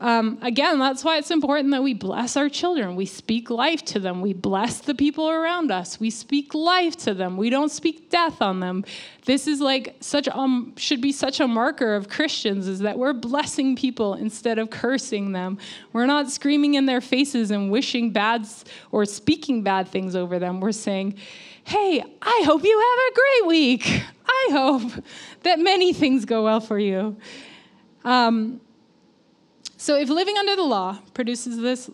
Um, 0.00 0.38
again, 0.42 0.78
that's 0.78 1.02
why 1.02 1.18
it's 1.18 1.32
important 1.32 1.72
that 1.72 1.82
we 1.82 1.92
bless 1.92 2.36
our 2.36 2.48
children. 2.48 2.94
We 2.94 3.04
speak 3.04 3.50
life 3.50 3.84
to 3.86 3.98
them. 3.98 4.20
We 4.20 4.32
bless 4.32 4.78
the 4.78 4.94
people 4.94 5.28
around 5.28 5.72
us. 5.72 5.98
We 5.98 6.10
speak 6.10 6.54
life 6.54 6.96
to 6.98 7.14
them. 7.14 7.36
We 7.36 7.50
don't 7.50 7.70
speak 7.70 8.08
death 8.08 8.40
on 8.40 8.60
them. 8.60 8.84
This 9.24 9.48
is 9.48 9.60
like 9.60 9.96
such 10.00 10.28
um 10.28 10.72
should 10.76 11.00
be 11.00 11.10
such 11.10 11.40
a 11.40 11.48
marker 11.48 11.96
of 11.96 12.08
Christians 12.08 12.68
is 12.68 12.78
that 12.80 12.96
we're 12.96 13.12
blessing 13.12 13.74
people 13.74 14.14
instead 14.14 14.58
of 14.58 14.70
cursing 14.70 15.32
them. 15.32 15.58
We're 15.92 16.06
not 16.06 16.30
screaming 16.30 16.74
in 16.74 16.86
their 16.86 17.00
faces 17.00 17.50
and 17.50 17.70
wishing 17.70 18.12
bad 18.12 18.46
or 18.92 19.04
speaking 19.04 19.64
bad 19.64 19.88
things 19.88 20.14
over 20.14 20.38
them. 20.38 20.60
We're 20.60 20.70
saying, 20.70 21.14
"Hey, 21.64 22.04
I 22.22 22.42
hope 22.46 22.62
you 22.62 22.78
have 22.78 22.98
a 23.10 23.14
great 23.14 23.48
week. 23.48 24.02
I 24.28 24.48
hope 24.52 25.04
that 25.42 25.58
many 25.58 25.92
things 25.92 26.24
go 26.24 26.44
well 26.44 26.60
for 26.60 26.78
you." 26.78 27.16
Um, 28.04 28.60
so 29.78 29.96
if 29.96 30.08
living 30.08 30.36
under 30.36 30.56
the 30.56 30.64
law 30.64 30.98
produces 31.14 31.56
this, 31.56 31.88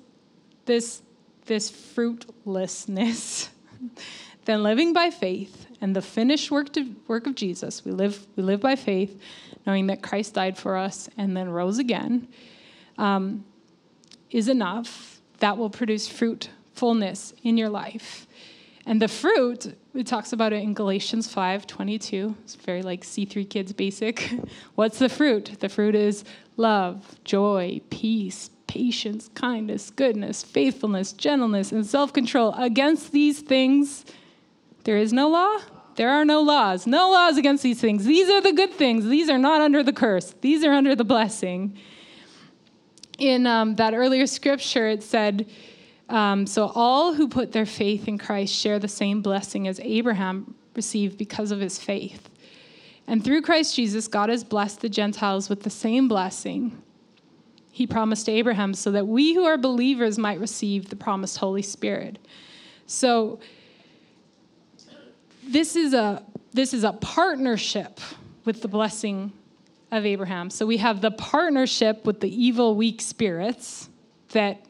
this, 0.65 1.03
this 1.45 1.71
fruitlessness, 1.71 3.51
then 4.47 4.63
living 4.63 4.95
by 4.95 5.11
faith 5.11 5.67
and 5.83 5.95
the 5.95 6.01
finished 6.01 6.51
work, 6.51 6.73
to, 6.73 6.97
work 7.09 7.27
of 7.27 7.35
Jesus, 7.35 7.85
we 7.85 7.93
live, 7.93 8.27
we 8.37 8.43
live 8.43 8.61
by 8.61 8.75
faith, 8.75 9.21
knowing 9.67 9.87
that 9.89 10.03
Christ 10.03 10.33
died 10.33 10.57
for 10.57 10.79
us 10.79 11.11
and 11.19 11.37
then 11.37 11.51
rose 11.51 11.79
again, 11.79 12.27
um, 12.97 13.45
is 14.31 14.49
enough. 14.49 15.21
That 15.41 15.59
will 15.59 15.69
produce 15.69 16.09
fruitfulness 16.09 17.35
in 17.43 17.59
your 17.59 17.69
life. 17.69 18.27
And 18.87 19.01
the 19.01 19.09
fruit, 19.09 19.75
it 19.95 20.07
talks 20.07 20.33
about 20.33 20.53
it 20.53 20.63
in 20.63 20.75
Galatians 20.75 21.29
5 21.29 21.67
22. 21.67 22.37
It's 22.45 22.55
very 22.55 22.83
like 22.83 23.03
C3 23.03 23.49
kids 23.49 23.73
basic. 23.73 24.31
What's 24.75 24.99
the 24.99 25.09
fruit? 25.09 25.57
The 25.61 25.69
fruit 25.69 25.95
is 25.95 26.25
love, 26.57 27.23
joy, 27.25 27.81
peace, 27.91 28.51
patience, 28.67 29.31
kindness, 29.35 29.91
goodness, 29.91 30.43
faithfulness, 30.43 31.13
gentleness, 31.13 31.73
and 31.73 31.87
self 31.87 32.13
control. 32.13 32.53
Against 32.55 33.13
these 33.13 33.41
things, 33.41 34.05
there 34.85 34.97
is 34.97 35.13
no 35.13 35.29
law. 35.29 35.59
There 35.97 36.11
are 36.11 36.25
no 36.25 36.41
laws. 36.41 36.87
No 36.87 37.11
laws 37.11 37.37
against 37.37 37.63
these 37.63 37.81
things. 37.81 38.05
These 38.05 38.29
are 38.29 38.41
the 38.41 38.53
good 38.53 38.73
things. 38.73 39.07
These 39.07 39.31
are 39.31 39.39
not 39.39 39.61
under 39.61 39.83
the 39.83 39.93
curse. 39.93 40.35
These 40.41 40.65
are 40.65 40.73
under 40.73 40.97
the 40.97 41.05
blessing. 41.05 41.79
In 43.19 43.47
um, 43.47 43.77
that 43.77 43.95
earlier 43.95 44.27
scripture, 44.27 44.89
it 44.89 45.05
said, 45.05 45.49
um, 46.09 46.47
So 46.47 46.73
all 46.75 47.15
who 47.15 47.29
put 47.29 47.53
their 47.53 47.67
faith 47.67 48.09
in 48.09 48.19
Christ 48.19 48.53
share 48.53 48.81
the 48.81 48.89
same 48.89 49.23
blessing 49.23 49.69
as 49.69 49.79
Abraham 49.81 50.57
received 50.75 51.17
because 51.17 51.53
of 51.53 51.61
his 51.61 51.79
faith. 51.79 52.29
And 53.07 53.23
through 53.23 53.43
Christ 53.43 53.77
Jesus, 53.77 54.09
God 54.09 54.31
has 54.31 54.45
blessed 54.45 54.81
the 54.81 54.89
Gentiles 54.89 55.49
with 55.49 55.63
the 55.63 55.71
same 55.71 56.09
blessing 56.09 56.83
he 57.71 57.87
promised 57.87 58.27
to 58.27 58.33
Abraham 58.33 58.73
so 58.73 58.93
that 58.93 59.07
we 59.07 59.35
who 59.35 59.45
are 59.45 59.59
believers 59.59 60.17
might 60.17 60.39
receive 60.39 60.91
the 60.91 60.97
promised 60.97 61.39
Holy 61.39 61.63
Spirit. 61.63 62.19
So 62.87 63.41
this 65.43 65.77
is 65.77 65.93
a 65.93 66.23
this 66.53 66.73
is 66.73 66.85
a 66.85 66.93
partnership 66.93 67.99
with 68.45 68.63
the 68.63 68.69
blessing 68.69 69.33
of 69.91 70.07
Abraham. 70.07 70.51
So 70.51 70.67
we 70.67 70.77
have 70.77 71.01
the 71.01 71.11
partnership 71.11 72.05
with 72.05 72.21
the 72.21 72.31
evil, 72.31 72.77
weak 72.77 73.01
spirits 73.01 73.89
that 74.29 74.65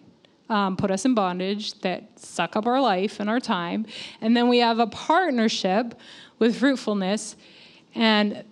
um, 0.49 0.77
put 0.77 0.91
us 0.91 1.05
in 1.05 1.15
bondage, 1.15 1.79
that 1.81 2.19
suck 2.19 2.57
up 2.57 2.67
our 2.67 2.81
life 2.81 3.21
and 3.21 3.29
our 3.29 3.41
time. 3.41 3.85
And 4.23 4.35
then 4.35 4.49
we 4.49 4.59
have 4.59 4.79
a 4.79 4.87
partnership 4.87 5.95
with 6.39 6.57
fruitfulness 6.57 7.37
and 7.95 8.45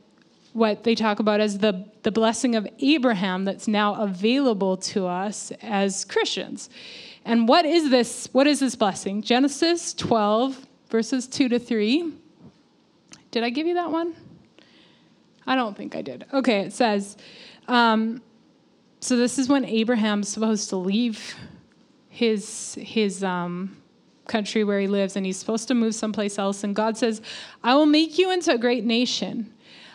what 0.52 0.84
they 0.84 0.94
talk 0.94 1.18
about 1.18 1.40
as 1.40 1.58
the, 1.58 1.86
the 2.02 2.12
blessing 2.12 2.54
of 2.54 2.66
Abraham 2.80 3.44
that's 3.44 3.66
now 3.66 3.94
available 4.02 4.76
to 4.76 5.06
us 5.06 5.50
as 5.62 6.04
Christians. 6.04 6.68
And 7.24 7.48
what 7.48 7.64
is 7.64 7.90
this? 7.90 8.28
What 8.32 8.46
is 8.46 8.60
this 8.60 8.74
blessing? 8.74 9.22
Genesis 9.22 9.94
12, 9.94 10.66
verses 10.90 11.26
2 11.26 11.48
to 11.50 11.58
3. 11.58 12.12
Did 13.30 13.44
I 13.44 13.50
give 13.50 13.66
you 13.66 13.74
that 13.74 13.90
one? 13.90 14.14
I 15.46 15.56
don't 15.56 15.76
think 15.76 15.96
I 15.96 16.02
did. 16.02 16.26
Okay, 16.32 16.60
it 16.60 16.72
says, 16.72 17.16
um, 17.66 18.22
so 19.00 19.16
this 19.16 19.38
is 19.38 19.48
when 19.48 19.64
Abraham's 19.64 20.28
supposed 20.28 20.68
to 20.68 20.76
leave 20.76 21.34
his 22.08 22.74
his 22.74 23.24
um, 23.24 23.81
country 24.26 24.64
where 24.64 24.80
he 24.80 24.86
lives 24.86 25.16
and 25.16 25.26
he's 25.26 25.36
supposed 25.36 25.68
to 25.68 25.74
move 25.74 25.94
someplace 25.94 26.38
else. 26.38 26.64
And 26.64 26.74
God 26.74 26.96
says, 26.96 27.22
I 27.62 27.74
will 27.74 27.86
make 27.86 28.18
you 28.18 28.30
into 28.30 28.52
a 28.52 28.58
great 28.58 28.84
nation. 28.84 29.52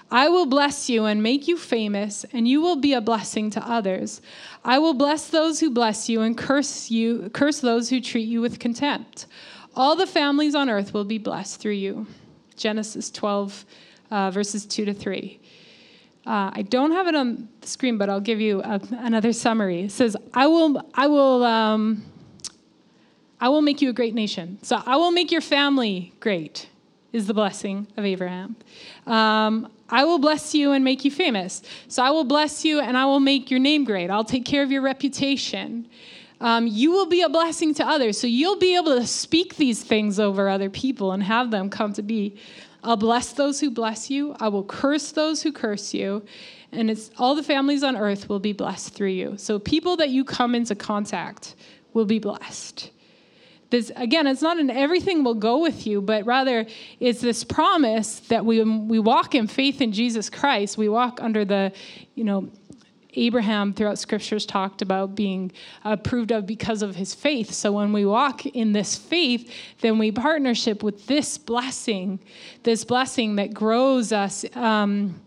I 0.09 0.29
will 0.29 0.45
bless 0.45 0.89
you 0.89 1.03
and 1.03 1.21
make 1.21 1.49
you 1.49 1.57
famous, 1.57 2.25
and 2.31 2.47
you 2.47 2.61
will 2.61 2.77
be 2.77 2.93
a 2.93 3.01
blessing 3.01 3.49
to 3.51 3.69
others. 3.69 4.21
I 4.63 4.79
will 4.79 4.93
bless 4.93 5.27
those 5.27 5.59
who 5.59 5.69
bless 5.69 6.07
you 6.07 6.21
and 6.21 6.37
curse 6.37 6.89
you, 6.89 7.29
curse 7.33 7.59
those 7.59 7.89
who 7.89 7.99
treat 7.99 8.27
you 8.27 8.39
with 8.39 8.57
contempt. 8.57 9.25
All 9.75 9.97
the 9.97 10.07
families 10.07 10.55
on 10.55 10.69
earth 10.69 10.93
will 10.93 11.03
be 11.03 11.17
blessed 11.17 11.59
through 11.59 11.73
you. 11.73 12.07
Genesis 12.55 13.11
12, 13.11 13.65
uh, 14.09 14.31
verses 14.31 14.65
2 14.65 14.85
to 14.85 14.93
3. 14.93 15.39
Uh, 16.25 16.51
I 16.53 16.61
don't 16.63 16.91
have 16.91 17.07
it 17.07 17.15
on 17.15 17.49
the 17.61 17.67
screen, 17.67 17.97
but 17.97 18.09
I'll 18.09 18.19
give 18.19 18.41
you 18.41 18.61
a, 18.61 18.81
another 18.91 19.33
summary. 19.33 19.81
It 19.81 19.91
says, 19.91 20.15
I 20.33 20.47
will, 20.47 20.81
I 20.93 21.07
will, 21.07 21.43
um, 21.43 22.03
I 23.39 23.49
will 23.49 23.61
make 23.61 23.81
you 23.81 23.89
a 23.89 23.93
great 23.93 24.15
nation. 24.15 24.57
So 24.63 24.81
I 24.85 24.95
will 24.97 25.11
make 25.11 25.31
your 25.31 25.41
family 25.41 26.13
great, 26.19 26.69
is 27.13 27.27
the 27.27 27.33
blessing 27.33 27.87
of 27.95 28.05
Abraham. 28.05 28.55
Um, 29.05 29.71
I 29.89 30.03
will 30.05 30.19
bless 30.19 30.53
you 30.53 30.71
and 30.71 30.83
make 30.83 31.05
you 31.05 31.11
famous. 31.11 31.61
So 31.87 32.03
I 32.03 32.09
will 32.09 32.23
bless 32.23 32.65
you 32.65 32.79
and 32.79 32.97
I 32.97 33.05
will 33.05 33.19
make 33.19 33.49
your 33.51 33.59
name 33.59 33.83
great. 33.85 34.09
I'll 34.09 34.23
take 34.23 34.43
care 34.43 34.63
of 34.63 34.71
your 34.71 34.81
reputation. 34.81 35.87
Um, 36.41 36.67
you 36.67 36.91
will 36.91 37.05
be 37.05 37.21
a 37.21 37.29
blessing 37.29 37.73
to 37.75 37.87
others. 37.87 38.19
So 38.19 38.27
you'll 38.27 38.59
be 38.59 38.75
able 38.75 38.95
to 38.97 39.07
speak 39.07 39.55
these 39.55 39.83
things 39.83 40.19
over 40.19 40.49
other 40.49 40.69
people 40.69 41.11
and 41.11 41.23
have 41.23 41.51
them 41.51 41.69
come 41.69 41.93
to 41.93 42.01
be. 42.01 42.37
I'll 42.83 42.97
bless 42.97 43.33
those 43.33 43.59
who 43.59 43.71
bless 43.71 44.09
you. 44.09 44.35
I 44.39 44.49
will 44.49 44.63
curse 44.63 45.11
those 45.11 45.41
who 45.41 45.51
curse 45.51 45.93
you. 45.93 46.23
And 46.71 46.91
it's 46.91 47.11
all 47.17 47.33
the 47.33 47.43
families 47.43 47.83
on 47.83 47.95
earth 47.95 48.29
will 48.29 48.39
be 48.39 48.53
blessed 48.53 48.93
through 48.93 49.09
you. 49.09 49.37
So 49.37 49.57
people 49.57 49.95
that 49.97 50.09
you 50.09 50.25
come 50.25 50.53
into 50.53 50.75
contact 50.75 51.55
will 51.93 52.05
be 52.05 52.19
blessed 52.19 52.91
this 53.69 53.91
again 53.95 54.27
it's 54.27 54.41
not 54.41 54.59
an 54.59 54.69
everything 54.69 55.23
will 55.23 55.33
go 55.33 55.59
with 55.59 55.85
you 55.85 56.01
but 56.01 56.25
rather 56.25 56.65
it's 56.99 57.21
this 57.21 57.43
promise 57.43 58.19
that 58.21 58.45
we 58.45 58.63
we 58.63 58.99
walk 58.99 59.35
in 59.35 59.47
faith 59.47 59.81
in 59.81 59.91
jesus 59.91 60.29
christ. 60.29 60.77
We 60.77 60.89
walk 60.89 61.19
under 61.21 61.43
the 61.45 61.71
you 62.15 62.23
know 62.23 62.49
abraham 63.13 63.73
throughout 63.73 63.97
scriptures 63.97 64.45
talked 64.45 64.81
about 64.81 65.15
being 65.15 65.51
approved 65.83 66.31
of 66.31 66.45
because 66.45 66.81
of 66.81 66.95
his 66.95 67.15
faith. 67.15 67.51
So 67.51 67.71
when 67.71 67.91
we 67.91 68.05
walk 68.05 68.45
in 68.45 68.73
this 68.73 68.95
faith 68.95 69.51
then 69.81 69.97
we 69.97 70.11
partnership 70.11 70.83
with 70.83 71.07
this 71.07 71.37
blessing 71.37 72.19
this 72.63 72.85
blessing 72.85 73.35
that 73.35 73.53
grows 73.53 74.11
us 74.11 74.45
um, 74.55 75.19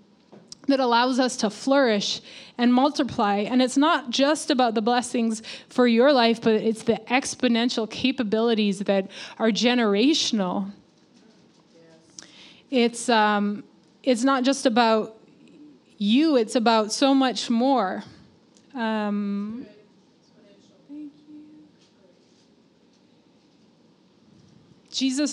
that 0.67 0.81
allows 0.81 1.19
us 1.19 1.37
to 1.39 1.51
flourish 1.51 2.21
and 2.59 2.73
multiply. 2.73 3.37
And 3.39 3.63
it's 3.63 3.77
not 3.77 4.11
just 4.11 4.51
about 4.51 4.75
the 4.75 4.83
blessings 4.83 5.43
for 5.69 5.87
your 5.87 6.13
life, 6.13 6.41
but 6.41 6.55
it's 6.55 6.83
the 6.83 7.01
exponential 7.09 7.91
capabilities 7.91 8.81
that 8.81 9.11
are 9.39 9.51
generational. 9.51 10.71
It's, 12.71 13.09
um, 13.09 13.65
it's 14.03 14.23
not 14.23 14.45
just 14.45 14.67
about 14.67 15.17
you, 15.99 16.37
it's 16.37 16.55
about 16.55 16.93
so 16.93 17.15
much 17.15 17.51
more. 17.51 18.05
Um, 18.75 19.67
Jesus 24.91 25.33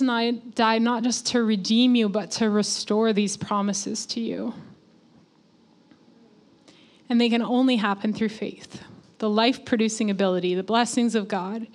died 0.54 0.82
not 0.82 1.02
just 1.02 1.26
to 1.28 1.42
redeem 1.42 1.94
you, 1.94 2.08
but 2.08 2.30
to 2.32 2.48
restore 2.48 3.12
these 3.12 3.36
promises 3.36 4.06
to 4.06 4.20
you 4.20 4.54
and 7.08 7.20
they 7.20 7.28
can 7.28 7.42
only 7.42 7.76
happen 7.76 8.12
through 8.12 8.28
faith. 8.28 8.82
The 9.18 9.28
life 9.28 9.64
producing 9.64 10.10
ability, 10.10 10.54
the 10.54 10.62
blessings 10.62 11.14
of 11.14 11.28
God. 11.28 11.66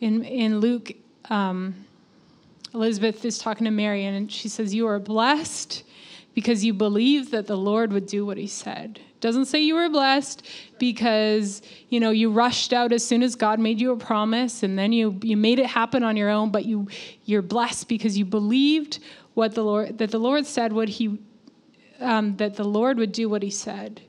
In, 0.00 0.24
in 0.24 0.60
Luke, 0.60 0.92
um, 1.30 1.74
Elizabeth 2.74 3.24
is 3.24 3.38
talking 3.38 3.64
to 3.64 3.70
Mary, 3.70 4.04
and 4.04 4.30
she 4.30 4.48
says, 4.48 4.74
You 4.74 4.86
are 4.86 4.98
blessed 4.98 5.82
because 6.34 6.64
you 6.64 6.72
believe 6.72 7.30
that 7.30 7.46
the 7.46 7.56
Lord 7.56 7.92
would 7.92 8.06
do 8.06 8.24
what 8.24 8.38
he 8.38 8.46
said. 8.46 9.00
Doesn't 9.20 9.44
say 9.44 9.60
you 9.60 9.76
were 9.76 9.88
blessed 9.88 10.44
because, 10.78 11.62
you 11.90 12.00
know, 12.00 12.10
you 12.10 12.30
rushed 12.32 12.72
out 12.72 12.92
as 12.92 13.06
soon 13.06 13.22
as 13.22 13.36
God 13.36 13.60
made 13.60 13.80
you 13.80 13.92
a 13.92 13.96
promise 13.96 14.64
and 14.64 14.76
then 14.76 14.92
you, 14.92 15.18
you 15.22 15.36
made 15.36 15.60
it 15.60 15.66
happen 15.66 16.02
on 16.02 16.16
your 16.16 16.28
own, 16.28 16.50
but 16.50 16.64
you, 16.64 16.88
you're 17.24 17.42
blessed 17.42 17.88
because 17.88 18.18
you 18.18 18.24
believed 18.24 18.98
what 19.34 19.54
the 19.54 19.62
Lord, 19.62 19.98
that 19.98 20.10
the 20.10 20.18
Lord 20.18 20.44
said 20.44 20.72
what 20.72 20.88
he, 20.88 21.20
um, 22.00 22.36
that 22.38 22.56
the 22.56 22.64
Lord 22.64 22.98
would 22.98 23.12
do 23.12 23.28
what 23.28 23.44
he 23.44 23.50
said. 23.50 24.02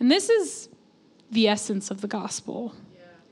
And 0.00 0.10
this 0.10 0.28
is 0.30 0.68
the 1.30 1.46
essence 1.46 1.90
of 1.90 2.00
the 2.00 2.08
gospel. 2.08 2.74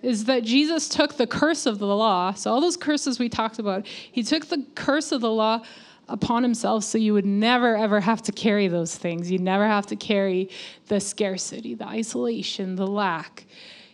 Is 0.00 0.26
that 0.26 0.44
Jesus 0.44 0.88
took 0.88 1.16
the 1.16 1.26
curse 1.26 1.66
of 1.66 1.80
the 1.80 1.86
law, 1.86 2.32
so 2.32 2.52
all 2.52 2.60
those 2.60 2.76
curses 2.76 3.18
we 3.18 3.28
talked 3.28 3.58
about, 3.58 3.84
he 3.86 4.22
took 4.22 4.46
the 4.46 4.64
curse 4.76 5.10
of 5.10 5.20
the 5.20 5.30
law 5.30 5.62
upon 6.08 6.42
himself 6.42 6.84
so 6.84 6.96
you 6.96 7.12
would 7.12 7.26
never 7.26 7.76
ever 7.76 8.00
have 8.00 8.22
to 8.22 8.32
carry 8.32 8.68
those 8.68 8.96
things. 8.96 9.30
You'd 9.30 9.40
never 9.40 9.66
have 9.66 9.86
to 9.86 9.96
carry 9.96 10.50
the 10.86 11.00
scarcity, 11.00 11.74
the 11.74 11.86
isolation, 11.86 12.76
the 12.76 12.86
lack. 12.86 13.44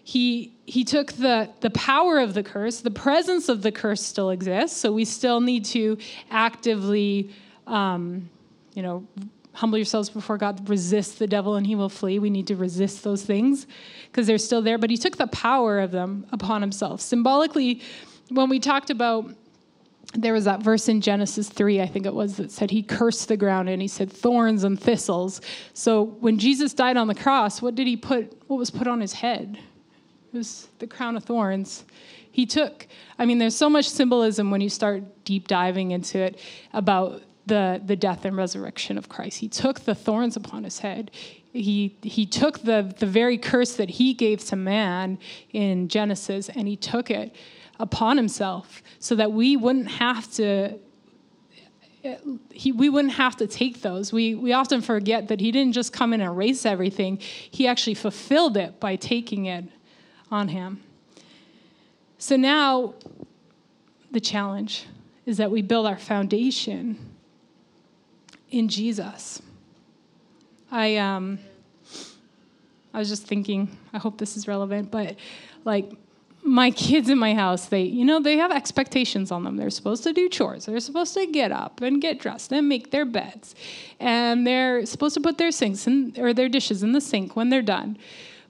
He 0.02 0.54
he 0.66 0.84
took 0.84 1.12
the 1.14 1.48
the 1.60 1.70
power 1.70 2.18
of 2.18 2.34
the 2.34 2.42
curse. 2.42 2.80
The 2.80 2.90
presence 2.90 3.48
of 3.48 3.62
the 3.62 3.72
curse 3.72 4.02
still 4.02 4.28
exists, 4.28 4.76
so 4.76 4.92
we 4.92 5.06
still 5.06 5.40
need 5.40 5.64
to 5.66 5.96
actively, 6.30 7.30
um, 7.66 8.28
you 8.74 8.82
know, 8.82 9.06
humble 9.54 9.78
yourselves 9.78 10.10
before 10.10 10.36
God, 10.36 10.68
resist 10.68 11.18
the 11.18 11.26
devil 11.26 11.54
and 11.54 11.66
he 11.66 11.74
will 11.74 11.88
flee. 11.88 12.18
We 12.18 12.30
need 12.30 12.46
to 12.48 12.56
resist 12.56 13.04
those 13.04 13.22
things 13.22 13.66
because 14.06 14.26
they're 14.26 14.38
still 14.38 14.62
there. 14.62 14.78
But 14.78 14.90
he 14.90 14.96
took 14.96 15.16
the 15.16 15.28
power 15.28 15.80
of 15.80 15.90
them 15.90 16.26
upon 16.32 16.60
himself. 16.60 17.00
Symbolically, 17.00 17.80
when 18.30 18.48
we 18.48 18.58
talked 18.58 18.90
about 18.90 19.34
there 20.12 20.32
was 20.32 20.44
that 20.44 20.62
verse 20.62 20.88
in 20.88 21.00
Genesis 21.00 21.48
3, 21.48 21.80
I 21.80 21.86
think 21.86 22.06
it 22.06 22.14
was, 22.14 22.36
that 22.36 22.52
said 22.52 22.70
he 22.70 22.82
cursed 22.82 23.28
the 23.28 23.36
ground 23.36 23.68
and 23.68 23.82
he 23.82 23.88
said 23.88 24.12
thorns 24.12 24.62
and 24.64 24.80
thistles. 24.80 25.40
So 25.72 26.04
when 26.04 26.38
Jesus 26.38 26.72
died 26.72 26.96
on 26.96 27.08
the 27.08 27.14
cross, 27.14 27.60
what 27.60 27.74
did 27.74 27.86
he 27.86 27.96
put? 27.96 28.32
What 28.48 28.58
was 28.58 28.70
put 28.70 28.86
on 28.86 29.00
his 29.00 29.12
head? 29.12 29.58
It 30.32 30.36
was 30.36 30.68
the 30.78 30.86
crown 30.86 31.16
of 31.16 31.24
thorns. 31.24 31.84
He 32.30 32.46
took, 32.46 32.86
I 33.18 33.26
mean, 33.26 33.38
there's 33.38 33.56
so 33.56 33.70
much 33.70 33.88
symbolism 33.88 34.50
when 34.50 34.60
you 34.60 34.68
start 34.68 35.24
deep 35.24 35.48
diving 35.48 35.92
into 35.92 36.18
it 36.18 36.40
about 36.72 37.22
the, 37.46 37.80
the 37.84 37.96
death 37.96 38.24
and 38.24 38.36
resurrection 38.36 38.96
of 38.98 39.08
Christ. 39.08 39.38
He 39.38 39.48
took 39.48 39.80
the 39.80 39.94
thorns 39.94 40.36
upon 40.36 40.64
his 40.64 40.78
head. 40.78 41.10
He, 41.52 41.96
he 42.02 42.26
took 42.26 42.60
the, 42.60 42.94
the 42.98 43.06
very 43.06 43.38
curse 43.38 43.76
that 43.76 43.90
he 43.90 44.14
gave 44.14 44.44
to 44.46 44.56
man 44.56 45.18
in 45.52 45.88
Genesis 45.88 46.48
and 46.48 46.66
he 46.66 46.76
took 46.76 47.10
it 47.10 47.34
upon 47.78 48.16
himself 48.16 48.82
so 48.98 49.14
that 49.14 49.32
we 49.32 49.56
wouldn't 49.56 49.88
have 49.88 50.32
to 50.34 50.78
he, 52.52 52.70
we 52.70 52.90
wouldn't 52.90 53.14
have 53.14 53.34
to 53.36 53.46
take 53.46 53.80
those. 53.80 54.12
We, 54.12 54.34
we 54.34 54.52
often 54.52 54.82
forget 54.82 55.28
that 55.28 55.40
he 55.40 55.50
didn't 55.50 55.72
just 55.72 55.90
come 55.92 56.12
and 56.12 56.22
erase 56.22 56.66
everything, 56.66 57.16
he 57.18 57.66
actually 57.66 57.94
fulfilled 57.94 58.58
it 58.58 58.78
by 58.78 58.96
taking 58.96 59.46
it 59.46 59.64
on 60.30 60.48
him. 60.48 60.82
So 62.18 62.36
now 62.36 62.94
the 64.10 64.20
challenge 64.20 64.84
is 65.24 65.38
that 65.38 65.50
we 65.50 65.62
build 65.62 65.86
our 65.86 65.96
foundation 65.96 67.13
in 68.54 68.68
Jesus. 68.68 69.42
I 70.70 70.96
um 70.96 71.38
I 72.92 72.98
was 72.98 73.08
just 73.08 73.26
thinking, 73.26 73.76
I 73.92 73.98
hope 73.98 74.18
this 74.18 74.36
is 74.36 74.46
relevant, 74.46 74.90
but 74.92 75.16
like 75.64 75.90
my 76.44 76.70
kids 76.70 77.08
in 77.08 77.18
my 77.18 77.34
house, 77.34 77.66
they, 77.66 77.82
you 77.82 78.04
know, 78.04 78.20
they 78.20 78.36
have 78.36 78.52
expectations 78.52 79.32
on 79.32 79.42
them. 79.42 79.56
They're 79.56 79.70
supposed 79.70 80.04
to 80.04 80.12
do 80.12 80.28
chores. 80.28 80.66
They're 80.66 80.78
supposed 80.78 81.14
to 81.14 81.26
get 81.26 81.50
up 81.50 81.80
and 81.80 82.00
get 82.00 82.20
dressed 82.20 82.52
and 82.52 82.68
make 82.68 82.90
their 82.90 83.06
beds. 83.06 83.54
And 83.98 84.46
they're 84.46 84.84
supposed 84.86 85.14
to 85.14 85.20
put 85.20 85.38
their 85.38 85.50
sinks 85.50 85.86
in, 85.86 86.14
or 86.18 86.32
their 86.32 86.48
dishes 86.48 86.82
in 86.82 86.92
the 86.92 87.00
sink 87.00 87.34
when 87.34 87.48
they're 87.48 87.62
done. 87.62 87.96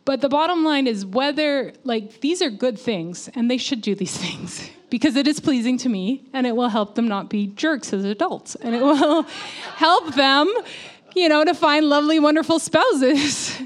But 0.04 0.20
the 0.20 0.28
bottom 0.28 0.64
line 0.64 0.86
is 0.86 1.06
whether, 1.06 1.72
like, 1.82 2.20
these 2.20 2.42
are 2.42 2.50
good 2.50 2.78
things 2.78 3.30
and 3.34 3.50
they 3.50 3.56
should 3.56 3.80
do 3.80 3.94
these 3.94 4.16
things 4.24 4.70
because 4.90 5.16
it 5.16 5.26
is 5.26 5.40
pleasing 5.40 5.78
to 5.78 5.88
me 5.88 6.28
and 6.32 6.46
it 6.46 6.54
will 6.54 6.68
help 6.68 6.94
them 6.94 7.08
not 7.08 7.30
be 7.30 7.48
jerks 7.48 7.92
as 7.92 8.04
adults 8.04 8.54
and 8.56 8.74
it 8.74 8.82
will 8.82 9.22
help 9.76 10.14
them, 10.14 10.52
you 11.14 11.28
know, 11.28 11.44
to 11.44 11.54
find 11.54 11.88
lovely, 11.88 12.20
wonderful 12.20 12.58
spouses. 12.58 13.58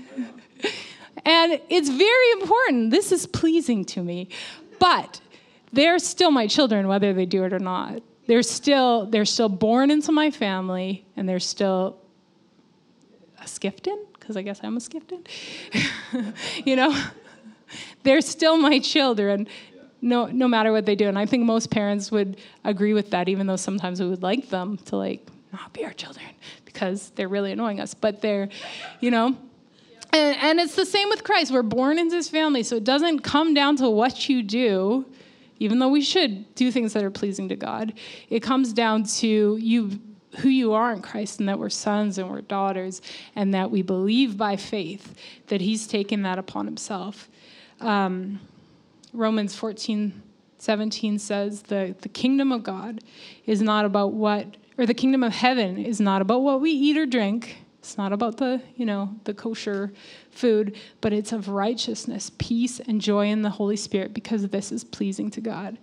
and 1.25 1.61
it's 1.69 1.89
very 1.89 2.31
important. 2.41 2.91
This 2.91 3.11
is 3.13 3.27
pleasing 3.27 3.85
to 3.87 4.03
me. 4.03 4.29
But 4.79 5.21
they're 5.73 5.99
still 5.99 6.31
my 6.31 6.47
children, 6.47 6.87
whether 6.87 7.13
they 7.13 7.27
do 7.27 7.45
it 7.45 7.53
or 7.53 7.59
not. 7.59 8.01
They're 8.29 8.43
still, 8.43 9.07
they're 9.07 9.25
still 9.25 9.49
born 9.49 9.91
into 9.91 10.13
my 10.13 10.31
family 10.31 11.05
and 11.17 11.29
they're 11.29 11.41
still 11.41 11.99
a 13.41 13.45
Skiftun 13.45 14.08
because 14.29 14.37
I 14.37 14.43
guess 14.43 14.61
I'm 14.63 14.77
a 14.77 14.81
skifted. 14.81 15.27
you 16.67 16.77
know, 16.77 16.95
they're 18.03 18.21
still 18.21 18.59
my 18.59 18.79
children, 18.79 19.49
no 20.03 20.27
no 20.27 20.47
matter 20.47 20.71
what 20.71 20.85
they 20.85 20.95
do. 20.95 21.09
And 21.09 21.19
I 21.19 21.25
think 21.25 21.45
most 21.45 21.71
parents 21.71 22.13
would 22.13 22.37
agree 22.63 22.93
with 22.93 23.11
that, 23.13 23.31
even 23.31 23.47
though 23.47 23.57
sometimes 23.57 24.03
we 24.03 24.07
would 24.07 24.23
like 24.23 24.51
them 24.51 24.77
to 24.85 24.97
like 24.97 25.27
not 25.51 25.73
be 25.73 25.83
our 25.83 25.95
children 25.95 26.27
because 26.67 27.09
they're 27.15 27.29
really 27.29 27.53
annoying 27.53 27.81
us. 27.81 27.95
But 27.95 28.21
they're, 28.21 28.51
you 29.01 29.11
know. 29.11 29.35
And, 30.13 30.37
and 30.37 30.61
it's 30.61 30.75
the 30.75 30.87
same 30.87 31.09
with 31.09 31.25
Christ. 31.25 31.51
We're 31.51 31.63
born 31.63 31.99
into 31.99 32.17
his 32.17 32.29
family, 32.29 32.63
so 32.63 32.77
it 32.77 32.85
doesn't 32.85 33.21
come 33.21 33.55
down 33.55 33.77
to 33.77 33.89
what 33.89 34.29
you 34.29 34.43
do, 34.43 35.07
even 35.59 35.79
though 35.79 35.89
we 35.89 36.03
should 36.03 36.55
do 36.55 36.71
things 36.71 36.93
that 36.93 37.03
are 37.03 37.11
pleasing 37.11 37.49
to 37.49 37.57
God. 37.57 37.95
It 38.29 38.41
comes 38.41 38.75
down 38.75 39.05
to 39.05 39.57
you 39.57 39.99
who 40.39 40.49
you 40.49 40.73
are 40.73 40.93
in 40.93 41.03
Christ 41.03 41.41
and 41.41 41.49
that 41.49 41.59
we're 41.59 41.71
sons 41.71 42.19
and 42.19 42.29
we're 42.29 42.43
daughters 42.43 43.01
and 43.35 43.55
that 43.55 43.71
we 43.71 43.83
believe 43.83 44.37
by 44.37 44.57
faith 44.57 45.15
that 45.49 45.61
He's 45.61 45.87
taken 45.87 46.23
that 46.23 46.39
upon 46.39 46.67
Himself. 46.67 47.29
Um, 47.81 48.41
Romans 49.13 49.55
14, 49.55 50.23
17 50.59 51.19
says 51.19 51.63
the, 51.63 51.95
the 52.03 52.09
kingdom 52.09 52.53
of 52.53 52.63
God 52.63 53.01
is 53.47 53.63
not 53.63 53.85
about 53.85 54.13
what, 54.13 54.57
or 54.77 54.87
the 54.87 54.95
kingdom 54.95 55.23
of 55.23 55.33
heaven 55.33 55.79
is 55.79 56.01
not 56.01 56.21
about 56.21 56.43
what 56.43 56.61
we 56.61 56.71
eat 56.71 56.97
or 56.97 57.07
drink. 57.07 57.59
It's 57.79 57.97
not 57.97 58.13
about 58.13 58.37
the, 58.37 58.61
you 58.77 58.85
know, 58.85 59.15
the 59.25 59.33
kosher 59.33 59.93
food, 60.31 60.77
but 61.01 61.13
it's 61.13 61.33
of 61.33 61.49
righteousness, 61.49 62.31
peace, 62.39 62.81
and 62.81 63.01
joy 63.01 63.29
in 63.29 63.43
the 63.43 63.51
Holy 63.51 63.77
Spirit 63.77 64.13
because 64.13 64.47
this 64.49 64.73
is 64.73 64.85
pleasing 64.85 65.31
to 65.31 65.41
God. 65.41 65.79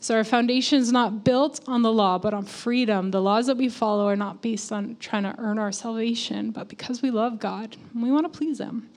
So 0.00 0.14
our 0.14 0.24
foundation 0.24 0.80
is 0.80 0.92
not 0.92 1.24
built 1.24 1.60
on 1.66 1.82
the 1.82 1.92
law, 1.92 2.18
but 2.18 2.34
on 2.34 2.44
freedom. 2.44 3.10
The 3.10 3.22
laws 3.22 3.46
that 3.46 3.56
we 3.56 3.68
follow 3.68 4.06
are 4.06 4.16
not 4.16 4.42
based 4.42 4.70
on 4.72 4.96
trying 5.00 5.24
to 5.24 5.34
earn 5.38 5.58
our 5.58 5.72
salvation, 5.72 6.50
but 6.50 6.68
because 6.68 7.02
we 7.02 7.10
love 7.10 7.38
God 7.38 7.76
and 7.94 8.02
we 8.02 8.10
want 8.10 8.30
to 8.30 8.38
please 8.38 8.60
Him. 8.60 8.88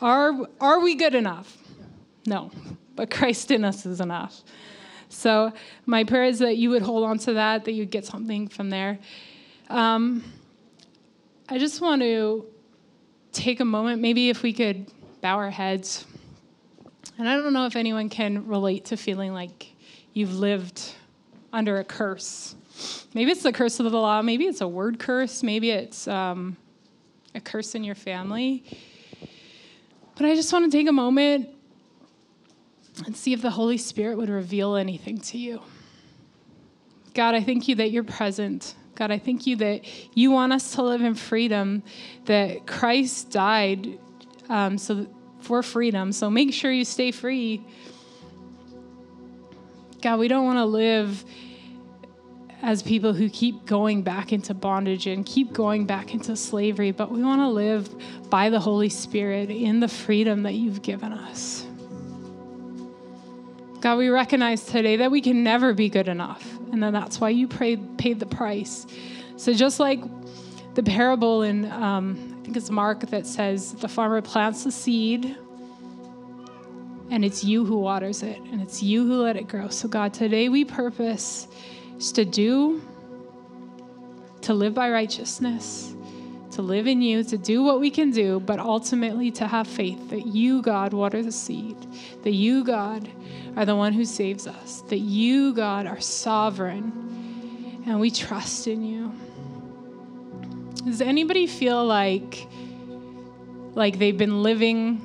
Are, 0.00 0.32
are 0.60 0.80
we 0.80 0.94
good 0.94 1.14
enough? 1.14 1.58
No, 2.26 2.50
but 2.96 3.10
Christ 3.10 3.50
in 3.50 3.64
us 3.64 3.84
is 3.84 4.00
enough. 4.00 4.42
So 5.08 5.52
my 5.86 6.04
prayer 6.04 6.24
is 6.24 6.38
that 6.38 6.56
you 6.56 6.70
would 6.70 6.82
hold 6.82 7.04
on 7.04 7.18
to 7.18 7.34
that, 7.34 7.64
that 7.64 7.72
you'd 7.72 7.90
get 7.90 8.06
something 8.06 8.46
from 8.48 8.70
there. 8.70 8.98
Um, 9.68 10.22
I 11.48 11.58
just 11.58 11.80
want 11.80 12.02
to 12.02 12.46
take 13.32 13.60
a 13.60 13.64
moment, 13.64 14.00
maybe 14.00 14.30
if 14.30 14.42
we 14.42 14.52
could 14.52 14.86
bow 15.20 15.36
our 15.36 15.50
heads. 15.50 16.06
And 17.18 17.28
I 17.28 17.36
don't 17.36 17.52
know 17.52 17.66
if 17.66 17.76
anyone 17.76 18.08
can 18.08 18.46
relate 18.46 18.86
to 18.86 18.96
feeling 18.96 19.32
like 19.32 19.69
you've 20.12 20.34
lived 20.34 20.94
under 21.52 21.78
a 21.78 21.84
curse. 21.84 22.54
Maybe 23.14 23.30
it's 23.30 23.42
the 23.42 23.52
curse 23.52 23.80
of 23.80 23.90
the 23.90 23.98
law, 23.98 24.22
maybe 24.22 24.46
it's 24.46 24.60
a 24.60 24.68
word 24.68 24.98
curse, 24.98 25.42
maybe 25.42 25.70
it's 25.70 26.06
um, 26.08 26.56
a 27.34 27.40
curse 27.40 27.74
in 27.74 27.84
your 27.84 27.94
family. 27.94 28.64
But 30.16 30.26
I 30.26 30.34
just 30.34 30.52
want 30.52 30.70
to 30.70 30.76
take 30.76 30.88
a 30.88 30.92
moment 30.92 31.48
and 33.06 33.16
see 33.16 33.32
if 33.32 33.42
the 33.42 33.50
Holy 33.50 33.78
Spirit 33.78 34.16
would 34.18 34.28
reveal 34.28 34.76
anything 34.76 35.18
to 35.18 35.38
you. 35.38 35.62
God, 37.14 37.34
I 37.34 37.42
thank 37.42 37.68
you 37.68 37.74
that 37.76 37.90
you're 37.90 38.04
present. 38.04 38.74
God, 38.94 39.10
I 39.10 39.18
thank 39.18 39.46
you 39.46 39.56
that 39.56 39.82
you 40.16 40.30
want 40.30 40.52
us 40.52 40.74
to 40.74 40.82
live 40.82 41.00
in 41.00 41.14
freedom, 41.14 41.82
that 42.26 42.66
Christ 42.66 43.30
died 43.30 43.98
um, 44.48 44.76
so 44.76 45.06
for 45.40 45.62
freedom. 45.62 46.12
So 46.12 46.28
make 46.30 46.52
sure 46.52 46.70
you 46.70 46.84
stay 46.84 47.10
free. 47.10 47.64
God, 50.00 50.18
we 50.18 50.28
don't 50.28 50.44
want 50.44 50.58
to 50.58 50.64
live 50.64 51.24
as 52.62 52.82
people 52.82 53.12
who 53.12 53.28
keep 53.28 53.66
going 53.66 54.02
back 54.02 54.32
into 54.32 54.54
bondage 54.54 55.06
and 55.06 55.24
keep 55.24 55.52
going 55.52 55.86
back 55.86 56.14
into 56.14 56.36
slavery, 56.36 56.90
but 56.90 57.10
we 57.10 57.22
want 57.22 57.40
to 57.40 57.48
live 57.48 57.88
by 58.30 58.50
the 58.50 58.60
Holy 58.60 58.88
Spirit 58.88 59.50
in 59.50 59.80
the 59.80 59.88
freedom 59.88 60.42
that 60.42 60.54
you've 60.54 60.82
given 60.82 61.12
us. 61.12 61.66
God, 63.80 63.96
we 63.96 64.08
recognize 64.08 64.64
today 64.64 64.96
that 64.96 65.10
we 65.10 65.22
can 65.22 65.42
never 65.42 65.72
be 65.72 65.88
good 65.88 66.08
enough, 66.08 66.46
and 66.72 66.82
that 66.82 66.92
that's 66.92 67.18
why 67.18 67.30
you 67.30 67.48
paid, 67.48 67.96
paid 67.96 68.20
the 68.20 68.26
price. 68.26 68.86
So, 69.36 69.54
just 69.54 69.80
like 69.80 70.00
the 70.74 70.82
parable 70.82 71.42
in, 71.42 71.70
um, 71.72 72.36
I 72.40 72.44
think 72.44 72.56
it's 72.58 72.68
Mark, 72.68 73.00
that 73.08 73.26
says 73.26 73.72
the 73.72 73.88
farmer 73.88 74.20
plants 74.20 74.64
the 74.64 74.70
seed 74.70 75.36
and 77.10 77.24
it's 77.24 77.42
you 77.42 77.64
who 77.64 77.76
waters 77.76 78.22
it 78.22 78.38
and 78.38 78.62
it's 78.62 78.82
you 78.82 79.06
who 79.06 79.22
let 79.22 79.36
it 79.36 79.48
grow. 79.48 79.68
So, 79.68 79.88
God, 79.88 80.14
today 80.14 80.48
we 80.48 80.64
purpose 80.64 81.48
to 82.14 82.24
do, 82.24 82.80
to 84.42 84.54
live 84.54 84.74
by 84.74 84.90
righteousness, 84.90 85.94
to 86.52 86.62
live 86.62 86.86
in 86.86 87.02
you, 87.02 87.22
to 87.24 87.36
do 87.36 87.62
what 87.62 87.80
we 87.80 87.90
can 87.90 88.10
do, 88.10 88.40
but 88.40 88.58
ultimately 88.58 89.30
to 89.32 89.46
have 89.46 89.66
faith 89.66 90.10
that 90.10 90.26
you, 90.26 90.62
God, 90.62 90.92
water 90.92 91.22
the 91.22 91.32
seed, 91.32 91.76
that 92.22 92.32
you, 92.32 92.64
God, 92.64 93.08
are 93.56 93.66
the 93.66 93.76
one 93.76 93.92
who 93.92 94.04
saves 94.04 94.46
us, 94.46 94.82
that 94.82 94.98
you, 94.98 95.52
God, 95.52 95.86
are 95.86 96.00
sovereign, 96.00 97.82
and 97.86 98.00
we 98.00 98.10
trust 98.10 98.66
in 98.66 98.84
you. 98.84 99.12
Does 100.84 101.00
anybody 101.00 101.46
feel 101.46 101.84
like 101.84 102.46
like 103.74 103.98
they've 103.98 104.18
been 104.18 104.42
living 104.42 105.00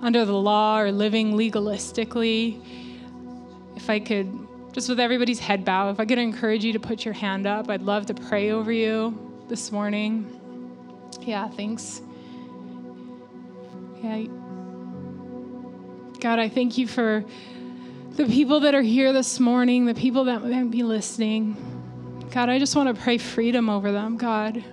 under 0.00 0.24
the 0.24 0.32
law 0.32 0.78
or 0.80 0.92
living 0.92 1.32
legalistically, 1.32 2.60
if 3.76 3.90
I 3.90 3.98
could, 3.98 4.46
just 4.72 4.88
with 4.88 5.00
everybody's 5.00 5.38
head 5.38 5.64
bowed, 5.64 5.90
if 5.90 6.00
I 6.00 6.04
could 6.04 6.18
encourage 6.18 6.64
you 6.64 6.72
to 6.72 6.80
put 6.80 7.04
your 7.04 7.14
hand 7.14 7.46
up, 7.46 7.68
I'd 7.68 7.82
love 7.82 8.06
to 8.06 8.14
pray 8.14 8.50
over 8.50 8.70
you 8.72 9.16
this 9.48 9.72
morning. 9.72 10.34
Yeah, 11.22 11.48
thanks. 11.48 12.00
Yeah. 14.02 14.24
God, 16.20 16.38
I 16.38 16.48
thank 16.48 16.78
you 16.78 16.86
for 16.86 17.24
the 18.12 18.24
people 18.24 18.60
that 18.60 18.74
are 18.74 18.82
here 18.82 19.12
this 19.12 19.38
morning, 19.38 19.86
the 19.86 19.94
people 19.94 20.24
that 20.24 20.42
might 20.42 20.70
be 20.70 20.82
listening. 20.82 21.56
God, 22.32 22.48
I 22.48 22.58
just 22.58 22.74
want 22.74 22.94
to 22.94 23.00
pray 23.00 23.18
freedom 23.18 23.70
over 23.70 23.92
them, 23.92 24.16
God. 24.16 24.64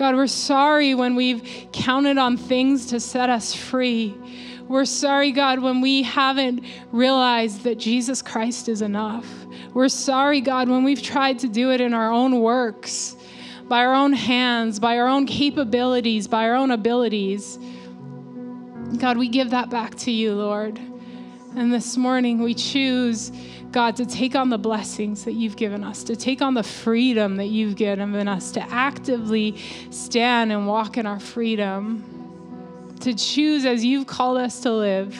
God, 0.00 0.16
we're 0.16 0.28
sorry 0.28 0.94
when 0.94 1.14
we've 1.14 1.68
counted 1.72 2.16
on 2.16 2.38
things 2.38 2.86
to 2.86 2.98
set 2.98 3.28
us 3.28 3.54
free. 3.54 4.16
We're 4.66 4.86
sorry, 4.86 5.30
God, 5.30 5.58
when 5.58 5.82
we 5.82 6.04
haven't 6.04 6.64
realized 6.90 7.64
that 7.64 7.76
Jesus 7.76 8.22
Christ 8.22 8.70
is 8.70 8.80
enough. 8.80 9.26
We're 9.74 9.90
sorry, 9.90 10.40
God, 10.40 10.70
when 10.70 10.84
we've 10.84 11.02
tried 11.02 11.40
to 11.40 11.48
do 11.48 11.70
it 11.70 11.82
in 11.82 11.92
our 11.92 12.10
own 12.10 12.40
works, 12.40 13.14
by 13.68 13.84
our 13.84 13.94
own 13.94 14.14
hands, 14.14 14.80
by 14.80 14.96
our 14.96 15.06
own 15.06 15.26
capabilities, 15.26 16.26
by 16.26 16.48
our 16.48 16.54
own 16.54 16.70
abilities. 16.70 17.58
God, 18.96 19.18
we 19.18 19.28
give 19.28 19.50
that 19.50 19.68
back 19.68 19.96
to 19.96 20.10
you, 20.10 20.32
Lord. 20.34 20.80
And 21.56 21.72
this 21.72 21.96
morning 21.96 22.42
we 22.42 22.54
choose 22.54 23.32
God, 23.72 23.96
to 23.96 24.06
take 24.06 24.34
on 24.34 24.50
the 24.50 24.58
blessings 24.58 25.24
that 25.24 25.32
you've 25.32 25.56
given 25.56 25.84
us, 25.84 26.02
to 26.04 26.16
take 26.16 26.42
on 26.42 26.54
the 26.54 26.62
freedom 26.62 27.36
that 27.36 27.46
you've 27.46 27.76
given 27.76 28.26
us, 28.26 28.50
to 28.52 28.60
actively 28.72 29.56
stand 29.90 30.50
and 30.50 30.66
walk 30.66 30.96
in 30.96 31.06
our 31.06 31.20
freedom, 31.20 32.96
to 33.00 33.14
choose 33.14 33.64
as 33.64 33.84
you've 33.84 34.08
called 34.08 34.38
us 34.38 34.60
to 34.60 34.72
live. 34.72 35.16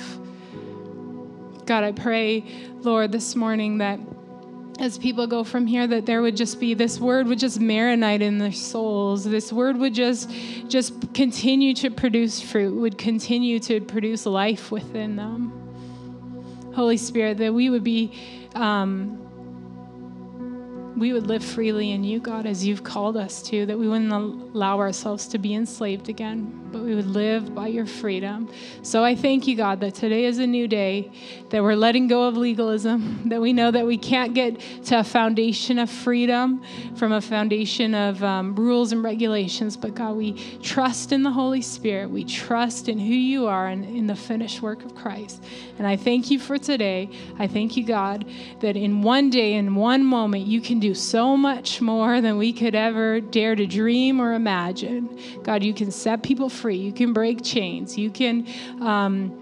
God, 1.65 1.85
I 1.85 1.93
pray, 1.93 2.45
Lord, 2.81 3.13
this 3.13 3.37
morning 3.37 3.79
that 3.79 4.01
as 4.81 4.99
people 4.99 5.27
go 5.29 5.45
from 5.45 5.67
here 5.67 5.87
that 5.87 6.07
there 6.07 6.23
would 6.23 6.37
just 6.37 6.59
be 6.59 6.75
this 6.75 6.99
word 6.99 7.27
would 7.27 7.39
just 7.39 7.61
marinate 7.61 8.23
in 8.23 8.39
their 8.39 8.51
souls 8.51 9.25
this 9.25 9.53
word 9.53 9.77
would 9.77 9.93
just 9.93 10.31
just 10.69 11.13
continue 11.13 11.75
to 11.75 11.91
produce 11.91 12.41
fruit 12.41 12.75
would 12.75 12.97
continue 12.97 13.61
to 13.61 13.83
produce 13.83 14.25
life 14.25 14.71
within 14.73 15.17
them 15.17 15.70
holy 16.75 16.97
spirit 16.97 17.39
that 17.39 17.53
we 17.53 17.71
would 17.71 17.85
be 17.85 18.13
um, 18.55 19.21
we 20.97 21.13
would 21.15 21.27
live 21.27 21.43
freely 21.43 21.93
in 21.93 22.05
you, 22.05 22.21
God, 22.21 22.45
as 22.45 22.65
you've 22.67 22.85
called 22.85 23.17
us 23.17 23.43
to, 23.45 23.65
that 23.65 23.79
we 23.79 23.89
wouldn't 23.89 24.13
allow 24.13 24.79
ourselves 24.79 25.27
to 25.29 25.39
be 25.39 25.55
enslaved 25.55 26.11
again, 26.11 26.69
but 26.73 26.83
we 26.83 26.95
would 26.95 27.07
live 27.07 27.55
by 27.55 27.67
your 27.67 27.87
freedom. 27.87 28.49
So 28.83 29.05
I 29.05 29.15
thank 29.15 29.47
you, 29.47 29.57
God, 29.57 29.81
that 29.81 29.95
today 29.95 30.25
is 30.25 30.39
a 30.39 30.47
new 30.47 30.69
day, 30.69 31.11
that 31.51 31.63
we're 31.63 31.75
letting 31.75 32.07
go 32.07 32.25
of 32.29 32.37
legalism, 32.37 33.23
that 33.27 33.41
we 33.41 33.53
know 33.53 33.71
that 33.71 33.87
we 33.87 33.99
can't 33.99 34.35
get 34.35 34.61
to 34.87 35.01
a 35.01 35.05
foundation 35.05 35.79
of 35.79 35.91
freedom 35.91 36.63
from 36.97 37.13
a 37.13 37.21
foundation 37.21 37.95
of 37.95 38.23
um, 38.23 38.55
rules 38.55 38.93
and 38.93 39.03
regulations, 39.03 39.77
but 39.77 39.95
God, 39.95 40.17
we 40.17 40.33
trust 40.63 41.13
in 41.13 41.23
the 41.23 41.31
Holy 41.31 41.63
Spirit. 41.63 42.11
We 42.11 42.25
trust 42.25 42.89
in 42.89 42.99
who 42.99 43.15
you 43.15 43.47
are 43.47 43.67
and 43.67 43.85
in 43.85 44.07
the 44.07 44.17
finished 44.17 44.63
work 44.63 44.85
of 44.85 44.95
Christ. 44.95 45.43
And 45.79 45.87
I 45.87 45.97
thank 45.97 46.31
you 46.31 46.39
for 46.39 46.59
today. 46.59 47.11
I 47.39 47.47
thank 47.47 47.77
you, 47.77 47.85
God, 47.85 48.25
that 48.61 48.77
in 48.77 49.03
one 49.03 49.31
day, 49.31 49.55
in 49.55 49.75
one 49.75 50.05
moment, 50.05 50.47
you 50.47 50.61
can 50.61 50.79
do 50.79 50.95
so 50.95 51.37
much 51.37 51.81
more 51.81 52.21
than 52.21 52.39
we 52.39 52.53
could 52.53 52.75
ever 52.75 53.21
dare 53.21 53.55
to 53.55 53.67
dream 53.67 54.21
or 54.21 54.35
imagine. 54.35 55.19
God, 55.43 55.63
you 55.63 55.75
can 55.75 55.91
set 55.91 56.23
people 56.23 56.49
free. 56.49 56.60
You 56.69 56.93
can 56.93 57.13
break 57.13 57.43
chains. 57.43 57.97
You 57.97 58.11
can. 58.11 58.47
Um, 58.81 59.37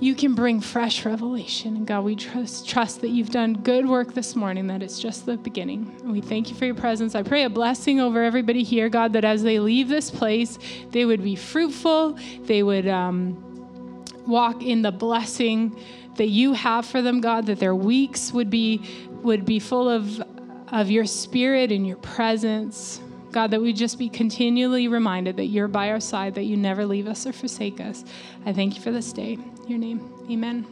you 0.00 0.14
can 0.14 0.34
bring 0.34 0.60
fresh 0.60 1.04
revelation. 1.06 1.76
And 1.76 1.86
God, 1.86 2.04
we 2.04 2.14
trust, 2.14 2.68
trust 2.68 3.00
that 3.00 3.08
you've 3.08 3.30
done 3.30 3.54
good 3.54 3.88
work 3.88 4.12
this 4.12 4.36
morning, 4.36 4.66
that 4.66 4.82
it's 4.82 5.00
just 5.00 5.24
the 5.24 5.36
beginning. 5.36 6.12
We 6.12 6.20
thank 6.20 6.50
you 6.50 6.56
for 6.56 6.66
your 6.66 6.74
presence. 6.74 7.14
I 7.14 7.22
pray 7.22 7.44
a 7.44 7.50
blessing 7.50 8.00
over 8.00 8.22
everybody 8.22 8.62
here, 8.62 8.88
God, 8.88 9.14
that 9.14 9.24
as 9.24 9.42
they 9.42 9.58
leave 9.58 9.88
this 9.88 10.10
place, 10.10 10.58
they 10.90 11.04
would 11.04 11.22
be 11.22 11.36
fruitful, 11.36 12.18
they 12.42 12.62
would 12.62 12.86
um, 12.86 14.04
walk 14.26 14.62
in 14.62 14.82
the 14.82 14.92
blessing 14.92 15.74
that 16.16 16.28
you 16.28 16.52
have 16.52 16.86
for 16.86 17.02
them, 17.02 17.20
God, 17.20 17.46
that 17.46 17.58
their 17.58 17.74
weeks 17.74 18.32
would 18.32 18.50
be 18.50 18.82
would 19.22 19.46
be 19.46 19.58
full 19.58 19.88
of, 19.88 20.22
of 20.68 20.90
your 20.90 21.06
spirit 21.06 21.72
and 21.72 21.86
your 21.86 21.96
presence. 21.96 23.00
God, 23.34 23.50
that 23.50 23.60
we 23.60 23.72
just 23.72 23.98
be 23.98 24.08
continually 24.08 24.86
reminded 24.86 25.38
that 25.38 25.46
you're 25.46 25.66
by 25.66 25.90
our 25.90 25.98
side, 25.98 26.36
that 26.36 26.44
you 26.44 26.56
never 26.56 26.86
leave 26.86 27.08
us 27.08 27.26
or 27.26 27.32
forsake 27.32 27.80
us. 27.80 28.04
I 28.46 28.52
thank 28.52 28.76
you 28.76 28.80
for 28.80 28.92
this 28.92 29.12
day. 29.12 29.38
Your 29.66 29.76
name, 29.76 30.08
amen. 30.30 30.64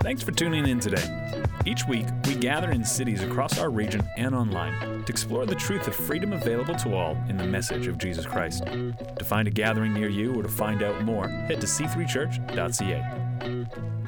Thanks 0.00 0.22
for 0.22 0.32
tuning 0.32 0.68
in 0.68 0.80
today. 0.80 1.42
Each 1.64 1.86
week, 1.88 2.04
we 2.26 2.34
gather 2.34 2.72
in 2.72 2.84
cities 2.84 3.22
across 3.22 3.58
our 3.58 3.70
region 3.70 4.06
and 4.18 4.34
online 4.34 5.02
to 5.04 5.10
explore 5.10 5.46
the 5.46 5.54
truth 5.54 5.88
of 5.88 5.94
freedom 5.94 6.34
available 6.34 6.74
to 6.74 6.94
all 6.94 7.16
in 7.30 7.38
the 7.38 7.46
message 7.46 7.86
of 7.86 7.96
Jesus 7.96 8.26
Christ. 8.26 8.66
To 8.66 9.24
find 9.24 9.48
a 9.48 9.50
gathering 9.50 9.94
near 9.94 10.10
you 10.10 10.34
or 10.34 10.42
to 10.42 10.48
find 10.50 10.82
out 10.82 11.02
more, 11.04 11.26
head 11.26 11.58
to 11.62 11.66
c3church.ca. 11.66 14.03